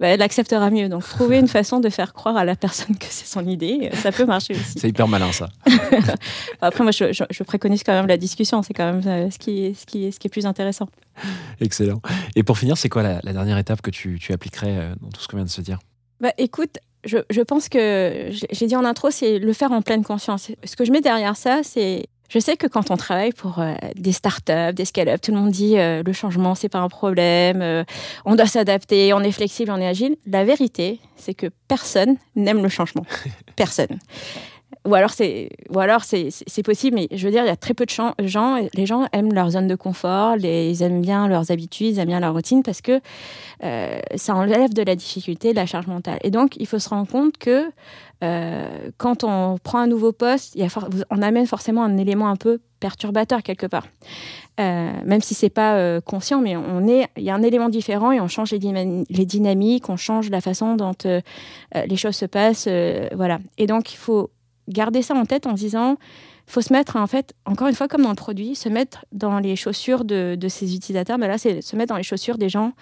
bah, 0.00 0.08
elle 0.08 0.22
acceptera 0.22 0.68
mieux. 0.70 0.88
Donc 0.88 1.04
trouver 1.04 1.38
une 1.38 1.46
façon 1.48 1.78
de 1.80 1.88
faire 1.90 2.12
croire 2.12 2.36
à 2.36 2.44
la 2.44 2.56
personne 2.56 2.96
que 2.98 3.06
c'est 3.08 3.26
son 3.26 3.46
idée, 3.46 3.90
euh, 3.92 3.96
ça 3.96 4.10
peut 4.10 4.24
marcher 4.26 4.54
aussi. 4.54 4.78
C'est 4.80 4.88
hyper 4.88 5.06
malin, 5.06 5.30
ça. 5.32 5.48
Après 6.60 6.82
moi 6.82 6.90
je, 6.92 7.12
je- 7.12 7.24
je 7.30 7.42
préconise 7.44 7.82
quand 7.84 7.92
même 7.92 8.06
la 8.08 8.16
discussion, 8.16 8.62
c'est 8.62 8.74
quand 8.74 8.92
même 8.92 9.02
euh, 9.06 9.30
ce 9.30 9.38
qui 9.38 9.64
est, 9.66 9.74
ce 9.74 9.86
qui 9.86 10.06
est, 10.06 10.10
ce 10.10 10.18
qui 10.18 10.26
est 10.26 10.30
plus 10.30 10.46
intéressant. 10.46 10.88
Excellent. 11.60 12.00
Et 12.34 12.42
pour 12.42 12.58
finir, 12.58 12.76
c'est 12.76 12.88
quoi 12.88 13.02
la, 13.02 13.20
la 13.22 13.32
dernière 13.32 13.58
étape 13.58 13.80
que 13.80 13.90
tu, 13.90 14.18
tu 14.20 14.32
appliquerais 14.32 14.90
dans 15.00 15.08
tout 15.10 15.20
ce 15.20 15.28
qu'on 15.28 15.36
vient 15.36 15.44
de 15.46 15.50
se 15.50 15.60
dire? 15.60 15.78
Bah, 16.20 16.30
écoute, 16.38 16.78
je, 17.04 17.18
je 17.30 17.40
pense 17.42 17.68
que 17.68 18.28
j'ai 18.30 18.46
j'ai 18.50 18.66
dit 18.66 18.76
en 18.76 18.84
intro, 18.84 19.10
c'est 19.10 19.38
le 19.38 19.52
faire 19.52 19.72
en 19.72 19.82
pleine 19.82 20.04
conscience. 20.04 20.50
Ce 20.64 20.76
que 20.76 20.84
je 20.84 20.92
mets 20.92 21.00
derrière 21.00 21.36
ça, 21.36 21.62
c'est 21.62 22.06
je 22.28 22.38
sais 22.38 22.56
que 22.56 22.66
quand 22.66 22.90
on 22.90 22.96
travaille 22.96 23.32
pour 23.32 23.58
euh, 23.58 23.74
des 23.94 24.12
startups, 24.12 24.72
des 24.74 24.84
scale-up, 24.84 25.20
tout 25.20 25.30
le 25.30 25.36
monde 25.36 25.50
dit 25.50 25.78
euh, 25.78 26.02
le 26.04 26.12
changement 26.12 26.54
c'est 26.54 26.68
pas 26.68 26.80
un 26.80 26.88
problème, 26.88 27.62
euh, 27.62 27.84
on 28.24 28.34
doit 28.34 28.46
s'adapter, 28.46 29.12
on 29.12 29.20
est 29.20 29.32
flexible, 29.32 29.70
on 29.70 29.80
est 29.80 29.86
agile. 29.86 30.16
La 30.26 30.44
vérité, 30.44 31.00
c'est 31.16 31.34
que 31.34 31.46
personne 31.68 32.16
n'aime 32.34 32.62
le 32.62 32.68
changement. 32.68 33.04
Personne. 33.56 33.98
Ou 34.86 34.94
alors 34.94 35.10
c'est, 35.10 35.48
ou 35.70 35.78
alors 35.78 36.04
c'est, 36.04 36.30
possible, 36.62 36.96
mais 36.96 37.08
je 37.10 37.24
veux 37.24 37.30
dire, 37.30 37.42
il 37.42 37.46
y 37.46 37.50
a 37.50 37.56
très 37.56 37.72
peu 37.72 37.86
de 37.86 37.90
gens. 37.90 38.14
Les 38.74 38.86
gens 38.86 39.06
aiment 39.12 39.32
leur 39.32 39.50
zone 39.50 39.66
de 39.66 39.76
confort, 39.76 40.36
ils 40.36 40.82
aiment 40.82 41.00
bien 41.00 41.26
leurs 41.26 41.50
habitudes, 41.50 41.96
ils 41.96 41.98
aiment 41.98 42.08
bien 42.08 42.20
leur 42.20 42.34
routine 42.34 42.62
parce 42.62 42.82
que 42.82 43.00
euh, 43.62 43.98
ça 44.16 44.34
enlève 44.34 44.74
de 44.74 44.82
la 44.82 44.94
difficulté, 44.94 45.52
de 45.52 45.56
la 45.56 45.64
charge 45.64 45.86
mentale. 45.86 46.18
Et 46.22 46.30
donc, 46.30 46.56
il 46.58 46.66
faut 46.66 46.78
se 46.78 46.90
rendre 46.90 47.10
compte 47.10 47.38
que 47.38 47.70
euh, 48.22 48.90
quand 48.98 49.24
on 49.24 49.56
prend 49.62 49.78
un 49.78 49.86
nouveau 49.86 50.12
poste, 50.12 50.54
il 50.54 50.60
y 50.60 50.64
a 50.64 50.68
on 51.10 51.22
amène 51.22 51.46
forcément 51.46 51.82
un 51.82 51.96
élément 51.96 52.28
un 52.28 52.36
peu 52.36 52.60
perturbateur 52.78 53.42
quelque 53.42 53.66
part. 53.66 53.86
Euh, 54.60 54.92
même 55.06 55.22
si 55.22 55.32
c'est 55.32 55.48
pas 55.48 56.00
conscient, 56.02 56.42
mais 56.42 56.56
on 56.56 56.86
est, 56.86 57.08
il 57.16 57.22
y 57.22 57.30
a 57.30 57.34
un 57.34 57.42
élément 57.42 57.70
différent 57.70 58.12
et 58.12 58.20
on 58.20 58.28
change 58.28 58.52
les, 58.52 59.04
les 59.08 59.24
dynamiques, 59.24 59.88
on 59.88 59.96
change 59.96 60.28
la 60.28 60.42
façon 60.42 60.76
dont 60.76 60.92
les 61.74 61.96
choses 61.96 62.16
se 62.16 62.26
passent, 62.26 62.68
voilà. 63.14 63.38
Et 63.56 63.66
donc 63.66 63.94
il 63.94 63.96
faut 63.96 64.30
garder 64.68 65.02
ça 65.02 65.14
en 65.14 65.24
tête 65.24 65.46
en 65.46 65.56
se 65.56 65.62
disant 65.62 65.96
faut 66.46 66.60
se 66.60 66.74
mettre, 66.74 66.96
en 66.96 67.06
fait, 67.06 67.32
encore 67.46 67.68
une 67.68 67.74
fois, 67.74 67.88
comme 67.88 68.02
dans 68.02 68.10
le 68.10 68.14
produit, 68.16 68.54
se 68.54 68.68
mettre 68.68 69.06
dans 69.12 69.38
les 69.38 69.56
chaussures 69.56 70.04
de, 70.04 70.36
de 70.38 70.48
ses 70.48 70.74
utilisateurs. 70.76 71.16
Mais 71.16 71.26
là, 71.26 71.38
c'est 71.38 71.62
se 71.62 71.74
mettre 71.74 71.88
dans 71.88 71.96
les 71.96 72.02
chaussures 72.02 72.36
des 72.36 72.50
gens 72.50 72.72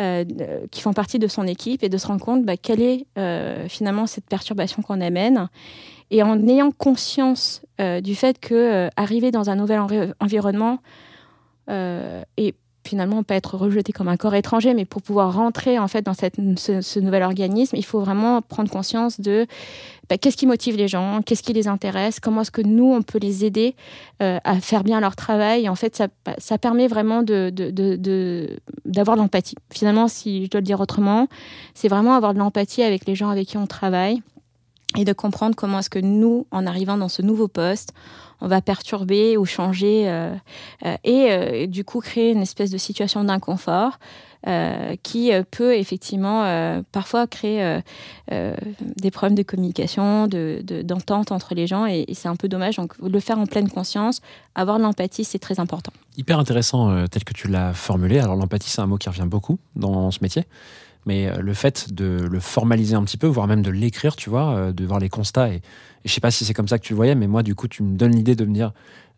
euh, 0.00 0.24
qui 0.72 0.80
font 0.80 0.92
partie 0.92 1.20
de 1.20 1.28
son 1.28 1.46
équipe 1.46 1.84
et 1.84 1.88
de 1.88 1.96
se 1.96 2.08
rendre 2.08 2.24
compte 2.24 2.44
bah, 2.44 2.56
quelle 2.56 2.82
est 2.82 3.06
euh, 3.16 3.68
finalement 3.68 4.08
cette 4.08 4.26
perturbation 4.26 4.82
qu'on 4.82 5.00
amène. 5.00 5.48
Et 6.10 6.24
en 6.24 6.44
ayant 6.48 6.72
conscience 6.72 7.62
euh, 7.80 8.00
du 8.00 8.16
fait 8.16 8.40
que 8.40 8.88
arriver 8.96 9.30
dans 9.30 9.48
un 9.48 9.54
nouvel 9.54 9.78
envi- 9.78 10.12
environnement 10.20 10.78
et 11.68 12.54
finalement 12.86 13.22
pas 13.22 13.34
être 13.34 13.56
rejeté 13.56 13.92
comme 13.92 14.08
un 14.08 14.16
corps 14.16 14.34
étranger, 14.34 14.74
mais 14.74 14.84
pour 14.84 15.02
pouvoir 15.02 15.34
rentrer 15.34 15.78
en 15.78 15.88
fait 15.88 16.02
dans 16.02 16.14
cette, 16.14 16.36
ce, 16.58 17.00
nouvel 17.00 17.22
organisme, 17.22 17.76
il 17.76 17.84
faut 17.84 18.00
vraiment 18.00 18.42
prendre 18.42 18.70
conscience 18.70 19.20
de 19.20 19.46
bah, 20.08 20.18
qu'est-ce 20.18 20.36
qui 20.36 20.46
motive 20.46 20.76
les 20.76 20.88
gens, 20.88 21.22
qu'est-ce 21.22 21.42
qui 21.42 21.52
les 21.52 21.66
intéresse, 21.66 22.20
comment 22.20 22.42
est-ce 22.42 22.50
que 22.50 22.60
nous 22.62 22.92
on 22.92 23.02
peut 23.02 23.18
les 23.18 23.44
aider 23.44 23.74
euh, 24.22 24.38
à 24.44 24.60
faire 24.60 24.84
bien 24.84 25.00
leur 25.00 25.16
travail. 25.16 25.68
En 25.68 25.74
fait, 25.74 25.96
ça, 25.96 26.08
ça 26.38 26.58
permet 26.58 26.88
vraiment 26.88 27.22
de, 27.22 27.50
de, 27.50 27.70
de- 27.70 28.56
d'avoir 28.84 29.16
de 29.16 29.22
l'empathie. 29.22 29.56
Finalement, 29.72 30.08
si 30.08 30.44
je 30.44 30.50
dois 30.50 30.60
le 30.60 30.66
dire 30.66 30.80
autrement, 30.80 31.28
c'est 31.74 31.88
vraiment 31.88 32.14
avoir 32.14 32.34
de 32.34 32.38
l'empathie 32.38 32.82
avec 32.82 33.06
les 33.06 33.14
gens 33.14 33.30
avec 33.30 33.48
qui 33.48 33.56
on 33.56 33.66
travaille 33.66 34.22
et 34.96 35.04
de 35.04 35.12
comprendre 35.12 35.54
comment 35.56 35.80
est-ce 35.80 35.90
que 35.90 35.98
nous, 35.98 36.46
en 36.50 36.66
arrivant 36.66 36.96
dans 36.96 37.08
ce 37.08 37.22
nouveau 37.22 37.48
poste, 37.48 37.92
on 38.40 38.48
va 38.48 38.60
perturber 38.60 39.36
ou 39.36 39.44
changer 39.44 40.08
euh, 40.08 40.34
euh, 40.84 40.96
et 41.04 41.26
euh, 41.30 41.66
du 41.66 41.84
coup 41.84 42.00
créer 42.00 42.32
une 42.32 42.42
espèce 42.42 42.70
de 42.70 42.78
situation 42.78 43.24
d'inconfort 43.24 43.98
qui 45.02 45.32
peut 45.52 45.74
effectivement 45.74 46.44
parfois 46.92 47.26
créer 47.26 47.80
des 48.30 49.10
problèmes 49.10 49.34
de 49.34 49.42
communication, 49.42 50.26
de, 50.26 50.60
de- 50.62 50.82
d'entente 50.82 51.32
entre 51.32 51.54
les 51.54 51.66
gens 51.66 51.86
et, 51.86 52.04
et 52.08 52.12
c'est 52.12 52.28
un 52.28 52.36
peu 52.36 52.46
dommage. 52.46 52.76
Donc 52.76 52.92
le 52.98 53.20
faire 53.20 53.38
en 53.38 53.46
pleine 53.46 53.70
conscience, 53.70 54.20
avoir 54.54 54.76
de 54.76 54.82
l'empathie, 54.82 55.24
c'est 55.24 55.38
très 55.38 55.60
important. 55.60 55.94
Hyper 56.18 56.38
intéressant 56.38 57.06
tel 57.06 57.24
que 57.24 57.32
tu 57.32 57.48
l'as 57.48 57.72
formulé. 57.72 58.18
Alors 58.18 58.36
l'empathie, 58.36 58.68
c'est 58.68 58.82
un 58.82 58.86
mot 58.86 58.98
qui 58.98 59.08
revient 59.08 59.24
beaucoup 59.26 59.58
dans 59.76 60.10
ce 60.10 60.18
métier. 60.20 60.44
Mais 61.06 61.26
euh, 61.26 61.40
le 61.40 61.54
fait 61.54 61.92
de 61.92 62.26
le 62.30 62.40
formaliser 62.40 62.94
un 62.94 63.04
petit 63.04 63.16
peu, 63.16 63.26
voire 63.26 63.46
même 63.46 63.62
de 63.62 63.70
l'écrire, 63.70 64.16
tu 64.16 64.30
vois, 64.30 64.54
euh, 64.54 64.72
de 64.72 64.84
voir 64.84 65.00
les 65.00 65.08
constats, 65.08 65.50
et, 65.50 65.56
et 65.56 65.62
je 66.04 66.12
sais 66.12 66.20
pas 66.20 66.30
si 66.30 66.44
c'est 66.44 66.54
comme 66.54 66.68
ça 66.68 66.78
que 66.78 66.84
tu 66.84 66.92
le 66.92 66.96
voyais, 66.96 67.14
mais 67.14 67.26
moi, 67.26 67.42
du 67.42 67.54
coup, 67.54 67.68
tu 67.68 67.82
me 67.82 67.96
donnes 67.96 68.14
l'idée 68.14 68.36
de 68.36 68.44
me 68.44 68.54
dire, 68.54 68.72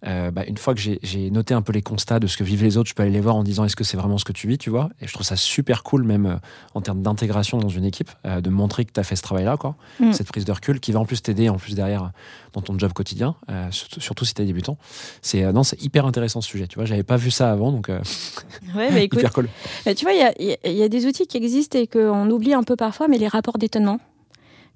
euh, 0.06 0.30
bah, 0.30 0.44
une 0.46 0.58
fois 0.58 0.74
que 0.74 0.80
j'ai- 0.80 1.30
noté 1.30 1.54
un 1.54 1.62
peu 1.62 1.72
les 1.72 1.82
constats 1.82 2.20
de 2.20 2.26
ce 2.26 2.36
que 2.36 2.44
vivent 2.44 2.62
les 2.62 2.76
autres, 2.76 2.88
je 2.88 2.94
peux 2.94 3.02
aller 3.02 3.12
les 3.12 3.20
voir 3.20 3.34
en 3.36 3.42
disant 3.42 3.64
est-ce 3.64 3.76
que 3.76 3.84
c'est 3.84 3.96
vraiment 3.96 4.18
ce 4.18 4.24
que 4.24 4.32
tu 4.32 4.46
vis, 4.46 4.58
tu 4.58 4.70
vois? 4.70 4.90
Et 5.00 5.06
je 5.06 5.12
trouve 5.12 5.26
ça 5.26 5.36
super 5.36 5.82
cool, 5.82 6.02
même 6.04 6.26
euh, 6.26 6.36
en 6.74 6.80
termes 6.80 7.02
d'intégration 7.02 7.58
dans 7.58 7.68
une 7.68 7.84
équipe, 7.84 8.10
euh, 8.26 8.40
de 8.40 8.50
montrer 8.50 8.84
que 8.84 8.92
tu 8.92 9.00
as 9.00 9.04
fait 9.04 9.16
ce 9.16 9.22
travail-là, 9.22 9.56
quoi. 9.56 9.76
Mm. 10.00 10.12
Cette 10.12 10.28
prise 10.28 10.44
de 10.44 10.52
recul 10.52 10.80
qui 10.80 10.92
va 10.92 11.00
en 11.00 11.04
plus 11.06 11.22
t'aider, 11.22 11.48
en 11.48 11.56
plus 11.56 11.74
derrière, 11.74 12.12
dans 12.52 12.60
ton 12.60 12.78
job 12.78 12.92
quotidien, 12.92 13.34
surtout, 13.70 14.00
surtout 14.00 14.24
si 14.24 14.32
tu 14.34 14.42
es 14.42 14.44
débutant. 14.44 14.78
C'est 15.22 15.52
non, 15.52 15.62
c'est 15.62 15.82
hyper 15.82 16.06
intéressant 16.06 16.40
ce 16.40 16.48
sujet, 16.48 16.66
tu 16.66 16.76
vois. 16.76 16.84
J'avais 16.86 17.02
pas 17.02 17.16
vu 17.16 17.30
ça 17.30 17.50
avant, 17.50 17.70
donc 17.72 17.88
Ouais, 18.74 18.90
bah, 18.90 19.00
écoute, 19.00 19.18
hyper 19.18 19.32
cool. 19.32 19.48
Tu 19.96 20.04
vois, 20.04 20.12
il 20.14 20.56
y 20.64 20.70
y 20.70 20.82
a 20.82 20.88
des 20.88 21.06
outils 21.06 21.26
qui 21.26 21.36
existent 21.36 21.78
et 21.78 21.86
qu'on 21.86 22.30
oublie 22.30 22.54
un 22.54 22.62
peu 22.62 22.76
parfois, 22.76 23.08
mais 23.08 23.18
les 23.18 23.28
rapports 23.28 23.58
d'étonnement. 23.58 23.98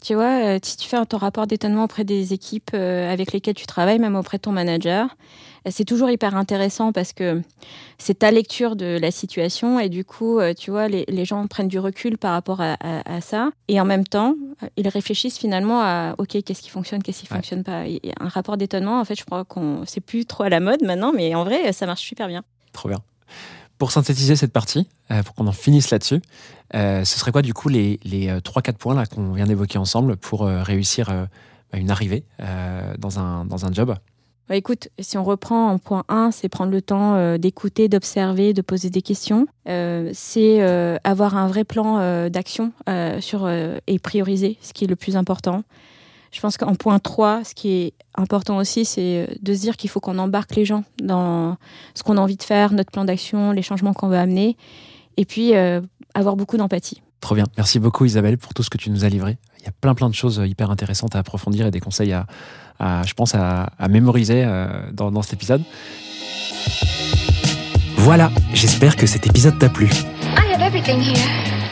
Tu 0.02 0.14
vois, 0.14 0.42
euh, 0.44 0.58
si 0.62 0.76
tu 0.76 0.88
fais 0.88 1.04
ton 1.06 1.18
rapport 1.18 1.46
d'étonnement 1.46 1.84
auprès 1.84 2.04
des 2.04 2.32
équipes 2.32 2.70
euh, 2.74 3.12
avec 3.12 3.32
lesquelles 3.32 3.54
tu 3.54 3.66
travailles, 3.66 3.98
même 3.98 4.16
auprès 4.16 4.38
de 4.38 4.42
ton 4.42 4.52
manager, 4.52 5.14
euh, 5.66 5.70
c'est 5.70 5.84
toujours 5.84 6.08
hyper 6.10 6.36
intéressant 6.36 6.90
parce 6.92 7.12
que 7.12 7.42
c'est 7.98 8.20
ta 8.20 8.30
lecture 8.30 8.76
de 8.76 8.98
la 8.98 9.10
situation 9.10 9.78
et 9.78 9.90
du 9.90 10.04
coup, 10.06 10.40
tu 10.58 10.70
vois, 10.70 10.88
les, 10.88 11.04
les 11.08 11.24
gens 11.26 11.46
prennent 11.46 11.68
du 11.68 11.78
recul 11.78 12.16
par 12.16 12.32
rapport 12.32 12.62
à, 12.62 12.76
à- 12.80 13.16
à 13.16 13.20
ça 13.20 13.50
et 13.68 13.78
en 13.78 13.84
même 13.84 14.06
temps, 14.06 14.36
ils 14.78 14.88
réfléchissent 14.88 15.38
finalement 15.38 15.82
à 15.82 16.14
OK, 16.16 16.42
qu'est-ce 16.42 16.62
qui 16.62 16.70
fonctionne, 16.70 17.02
qu'est-ce 17.02 17.20
qui 17.22 17.28
Ouais. 17.30 17.36
fonctionne 17.36 17.62
pas. 17.62 17.86
Et 17.86 18.00
un 18.18 18.28
rapport 18.28 18.56
d'étonnement, 18.56 19.00
en 19.00 19.04
fait, 19.04 19.16
je 19.16 19.24
crois 19.26 19.44
qu'on 19.44 19.82
c'est 19.86 20.00
plus 20.00 20.24
trop 20.24 20.44
à 20.44 20.48
la 20.48 20.60
mode 20.60 20.82
maintenant, 20.82 21.12
mais 21.14 21.34
en 21.34 21.44
vrai, 21.44 21.72
ça 21.74 21.84
marche 21.84 22.00
super 22.02 22.26
bien. 22.28 22.42
Trop 22.72 22.88
bien. 22.88 22.98
Pour 23.80 23.92
synthétiser 23.92 24.36
cette 24.36 24.52
partie, 24.52 24.86
euh, 25.10 25.22
pour 25.22 25.34
qu'on 25.34 25.46
en 25.46 25.52
finisse 25.52 25.90
là-dessus, 25.90 26.20
euh, 26.74 27.02
ce 27.02 27.18
serait 27.18 27.32
quoi 27.32 27.40
du 27.40 27.54
coup 27.54 27.70
les, 27.70 27.98
les 28.04 28.28
3-4 28.28 28.74
points 28.74 28.94
là 28.94 29.06
qu'on 29.06 29.32
vient 29.32 29.46
d'évoquer 29.46 29.78
ensemble 29.78 30.18
pour 30.18 30.42
euh, 30.42 30.62
réussir 30.62 31.08
euh, 31.08 31.24
bah, 31.72 31.78
une 31.78 31.90
arrivée 31.90 32.24
euh, 32.42 32.94
dans, 32.98 33.18
un, 33.18 33.46
dans 33.46 33.64
un 33.64 33.72
job? 33.72 33.96
Bah, 34.50 34.56
écoute, 34.56 34.88
si 34.98 35.16
on 35.16 35.24
reprend 35.24 35.70
en 35.70 35.78
point 35.78 36.04
1, 36.10 36.30
c'est 36.30 36.50
prendre 36.50 36.72
le 36.72 36.82
temps 36.82 37.14
euh, 37.14 37.38
d'écouter, 37.38 37.88
d'observer, 37.88 38.52
de 38.52 38.60
poser 38.60 38.90
des 38.90 39.00
questions. 39.00 39.46
Euh, 39.66 40.10
c'est 40.12 40.60
euh, 40.60 40.98
avoir 41.02 41.36
un 41.36 41.48
vrai 41.48 41.64
plan 41.64 42.00
euh, 42.00 42.28
d'action 42.28 42.72
euh, 42.88 43.18
euh, 43.32 43.78
et 43.86 43.98
prioriser, 43.98 44.58
ce 44.60 44.74
qui 44.74 44.84
est 44.84 44.88
le 44.88 44.96
plus 44.96 45.16
important. 45.16 45.62
Je 46.32 46.40
pense 46.40 46.56
qu'en 46.56 46.74
point 46.74 46.98
3, 46.98 47.42
ce 47.44 47.54
qui 47.54 47.70
est 47.72 47.92
important 48.14 48.56
aussi, 48.58 48.84
c'est 48.84 49.26
euh, 49.28 49.34
de 49.42 49.54
se 49.54 49.60
dire 49.60 49.76
qu'il 49.76 49.90
faut 49.90 50.00
qu'on 50.00 50.18
embarque 50.18 50.54
les 50.54 50.64
gens 50.64 50.84
dans 51.02 51.56
ce 51.94 52.02
qu'on 52.02 52.16
a 52.16 52.20
envie 52.20 52.36
de 52.36 52.42
faire, 52.42 52.72
notre 52.72 52.90
plan 52.90 53.04
d'action, 53.04 53.52
les 53.52 53.62
changements 53.62 53.92
qu'on 53.92 54.08
veut 54.08 54.18
amener, 54.18 54.56
et 55.16 55.24
puis 55.24 55.54
euh, 55.54 55.80
avoir 56.14 56.36
beaucoup 56.36 56.56
d'empathie. 56.56 57.02
Trop 57.20 57.34
bien. 57.34 57.44
Merci 57.56 57.78
beaucoup 57.78 58.04
Isabelle 58.04 58.38
pour 58.38 58.54
tout 58.54 58.62
ce 58.62 58.70
que 58.70 58.78
tu 58.78 58.90
nous 58.90 59.04
as 59.04 59.08
livré. 59.08 59.36
Il 59.58 59.64
y 59.64 59.68
a 59.68 59.72
plein 59.72 59.94
plein 59.94 60.08
de 60.08 60.14
choses 60.14 60.40
hyper 60.46 60.70
intéressantes 60.70 61.14
à 61.16 61.18
approfondir 61.18 61.66
et 61.66 61.70
des 61.70 61.80
conseils 61.80 62.12
à, 62.12 62.26
à, 62.78 63.02
je 63.02 63.12
pense, 63.12 63.34
à, 63.34 63.64
à 63.78 63.88
mémoriser 63.88 64.44
euh, 64.46 64.90
dans, 64.92 65.10
dans 65.10 65.22
cet 65.22 65.34
épisode. 65.34 65.62
Voilà, 67.96 68.30
j'espère 68.54 68.96
que 68.96 69.06
cet 69.06 69.26
épisode 69.26 69.58
t'a 69.58 69.68
plu. 69.68 69.86
I 69.86 70.52
have 70.54 70.62
everything 70.62 71.00
here. 71.00 71.49